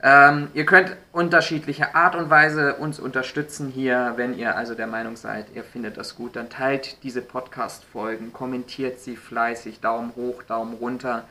Ähm, 0.00 0.48
ihr 0.54 0.64
könnt 0.64 0.96
unterschiedliche 1.12 1.96
Art 1.96 2.14
und 2.14 2.30
Weise 2.30 2.74
uns 2.76 3.00
unterstützen 3.00 3.68
hier. 3.68 4.12
Wenn 4.16 4.38
ihr 4.38 4.56
also 4.56 4.74
der 4.74 4.86
Meinung 4.86 5.16
seid, 5.16 5.46
ihr 5.54 5.64
findet 5.64 5.96
das 5.96 6.14
gut, 6.14 6.36
dann 6.36 6.50
teilt 6.50 7.02
diese 7.02 7.20
Podcast-Folgen, 7.20 8.32
kommentiert 8.32 9.00
sie 9.00 9.16
fleißig, 9.16 9.80
Daumen 9.80 10.12
hoch, 10.14 10.42
Daumen 10.44 10.74
runter. 10.74 11.24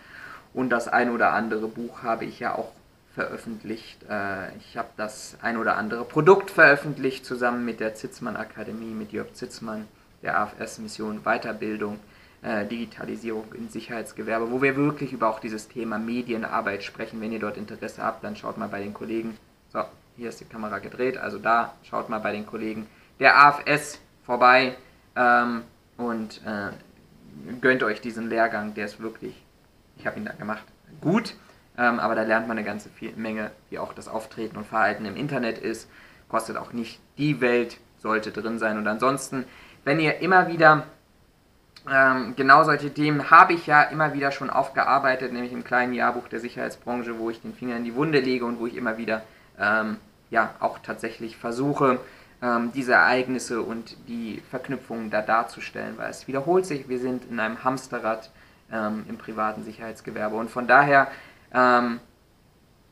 Und 0.53 0.69
das 0.69 0.88
ein 0.89 1.12
oder 1.12 1.32
andere 1.32 1.67
Buch 1.67 2.03
habe 2.03 2.25
ich 2.25 2.39
ja 2.39 2.56
auch 2.56 2.71
veröffentlicht. 3.15 4.03
Äh, 4.10 4.56
ich 4.58 4.75
habe 4.75 4.89
das 4.97 5.38
ein 5.41 5.58
oder 5.58 5.77
andere 5.77 6.03
Produkt 6.03 6.51
veröffentlicht, 6.51 7.25
zusammen 7.25 7.63
mit 7.63 7.80
der 7.80 7.95
Zitzmann 7.95 8.36
Akademie, 8.36 8.93
mit 8.93 9.13
Jörg 9.13 9.34
Zitzmann, 9.34 9.88
der 10.23 10.39
AFS-Mission 10.39 11.21
Weiterbildung. 11.23 11.99
Äh, 12.43 12.67
Digitalisierung 12.67 13.45
im 13.56 13.67
Sicherheitsgewerbe, 13.67 14.52
wo 14.52 14.62
wir 14.62 14.76
wirklich 14.76 15.12
über 15.12 15.28
auch 15.28 15.39
dieses 15.39 15.67
Thema 15.67 15.97
Medienarbeit 15.97 16.84
sprechen. 16.84 17.19
Wenn 17.19 17.31
ihr 17.31 17.40
dort 17.40 17.58
Interesse 17.58 18.04
habt, 18.04 18.23
dann 18.23 18.35
schaut 18.35 18.60
mal 18.60 18.67
bei 18.67 18.79
den 18.79 18.94
Kollegen. 18.94 19.35
So, 19.73 19.83
hier 20.17 20.29
ist 20.29 20.40
die 20.40 20.46
Kamera 20.46 20.77
gedreht, 20.77 21.17
also 21.17 21.40
da 21.40 21.73
schaut 21.81 22.10
mal 22.10 22.19
bei 22.19 22.31
den 22.31 22.46
Kollegen 22.46 22.85
der 23.19 23.40
AFS 23.40 24.00
vorbei 24.23 24.75
ähm, 25.15 25.63
und 25.98 26.42
äh, 26.46 26.69
gönnt 27.60 27.81
euch 27.81 28.02
diesen 28.02 28.29
Lehrgang, 28.29 28.75
der 28.75 28.85
ist 28.85 29.00
wirklich, 29.00 29.44
ich 29.98 30.06
habe 30.06 30.19
ihn 30.19 30.25
da 30.25 30.33
gemacht, 30.33 30.63
gut, 31.02 31.33
ähm, 31.75 32.00
aber 32.00 32.13
da 32.13 32.21
lernt 32.21 32.48
man 32.48 32.58
eine 32.58 32.65
ganze 32.65 32.90
viel, 32.90 33.13
Menge, 33.15 33.50
wie 33.71 33.79
auch 33.79 33.94
das 33.94 34.08
Auftreten 34.08 34.58
und 34.58 34.67
Verhalten 34.67 35.06
im 35.06 35.15
Internet 35.15 35.58
ist. 35.58 35.90
Kostet 36.29 36.58
auch 36.58 36.71
nicht 36.71 37.00
die 37.17 37.42
Welt, 37.42 37.77
sollte 37.98 38.31
drin 38.31 38.60
sein. 38.60 38.77
Und 38.77 38.88
ansonsten, 38.88 39.46
wenn 39.85 40.00
ihr 40.00 40.19
immer 40.19 40.48
wieder 40.48 40.85
ähm, 41.92 42.34
genau 42.36 42.63
solche 42.63 42.94
Themen 42.94 43.30
habe 43.32 43.54
ich 43.54 43.67
ja 43.67 43.84
immer 43.84 44.13
wieder 44.13 44.32
schon 44.32 44.50
aufgearbeitet, 44.50 45.32
nämlich 45.32 45.54
im 45.54 45.63
kleinen 45.63 45.94
Jahrbuch 45.94 46.28
der 46.28 46.40
Sicherheitsbranche, 46.40 47.17
wo 47.19 47.30
ich 47.30 47.42
den 47.42 47.54
Finger 47.54 47.78
in 47.78 47.84
die 47.84 47.96
Wunde 47.96 48.19
lege 48.19 48.46
und 48.46 48.60
wo 48.60 48.67
ich 48.67 48.75
immer 48.75 48.98
wieder 48.98 49.23
ähm, 49.60 49.98
ja 50.30 50.54
auch 50.60 50.80
tatsächlich 50.80 51.38
versuche, 51.38 52.00
ähm, 52.42 52.71
diese 52.73 52.94
Ereignisse 52.94 53.62
und 53.62 53.98
die 54.08 54.42
Verknüpfungen 54.50 55.10
da 55.10 55.21
darzustellen, 55.21 55.98
weil 55.98 56.10
es 56.10 56.28
wiederholt 56.28 56.65
sich. 56.65 56.90
Wir 56.90 57.00
sind 57.00 57.25
in 57.30 57.40
einem 57.40 57.63
Hamsterrad 57.63 58.32
ähm, 58.71 59.06
im 59.08 59.17
privaten 59.17 59.63
Sicherheitsgewerbe 59.63 60.36
und 60.36 60.50
von 60.50 60.67
daher, 60.67 61.08
ähm, 61.54 62.00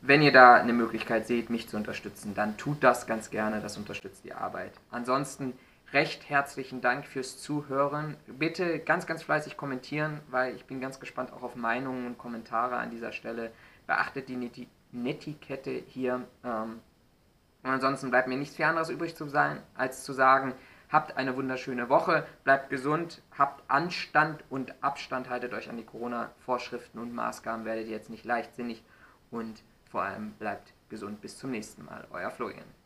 wenn 0.00 0.22
ihr 0.22 0.32
da 0.32 0.54
eine 0.54 0.72
Möglichkeit 0.72 1.26
seht, 1.26 1.50
mich 1.50 1.68
zu 1.68 1.76
unterstützen, 1.76 2.34
dann 2.34 2.56
tut 2.56 2.82
das 2.82 3.06
ganz 3.06 3.30
gerne, 3.30 3.60
das 3.60 3.76
unterstützt 3.76 4.24
die 4.24 4.32
Arbeit. 4.32 4.72
Ansonsten 4.90 5.52
recht 5.92 6.28
herzlichen 6.28 6.80
Dank 6.80 7.06
fürs 7.06 7.38
Zuhören. 7.38 8.16
Bitte 8.26 8.78
ganz, 8.80 9.06
ganz 9.06 9.22
fleißig 9.22 9.56
kommentieren, 9.56 10.20
weil 10.28 10.54
ich 10.54 10.64
bin 10.64 10.80
ganz 10.80 11.00
gespannt 11.00 11.32
auch 11.32 11.42
auf 11.42 11.56
Meinungen 11.56 12.06
und 12.06 12.18
Kommentare 12.18 12.76
an 12.76 12.90
dieser 12.90 13.12
Stelle. 13.12 13.52
Beachtet 13.86 14.28
die 14.28 14.68
Netiquette 14.92 15.70
hier. 15.70 16.26
Ähm, 16.44 16.80
und 17.62 17.70
ansonsten 17.70 18.10
bleibt 18.10 18.28
mir 18.28 18.36
nichts 18.36 18.56
viel 18.56 18.64
anderes 18.64 18.90
übrig 18.90 19.16
zu 19.16 19.26
sein, 19.26 19.60
als 19.74 20.04
zu 20.04 20.12
sagen, 20.12 20.54
habt 20.88 21.16
eine 21.16 21.36
wunderschöne 21.36 21.88
Woche, 21.88 22.26
bleibt 22.44 22.70
gesund, 22.70 23.22
habt 23.36 23.68
Anstand 23.68 24.44
und 24.50 24.72
Abstand, 24.82 25.28
haltet 25.28 25.52
euch 25.52 25.68
an 25.68 25.76
die 25.76 25.84
Corona-Vorschriften 25.84 27.00
und 27.00 27.12
Maßgaben, 27.12 27.64
werdet 27.64 27.88
jetzt 27.88 28.10
nicht 28.10 28.24
leichtsinnig 28.24 28.84
und 29.30 29.62
vor 29.90 30.02
allem 30.02 30.32
bleibt 30.32 30.74
gesund. 30.88 31.20
Bis 31.20 31.38
zum 31.38 31.50
nächsten 31.50 31.84
Mal, 31.84 32.06
euer 32.10 32.30
Florian. 32.30 32.85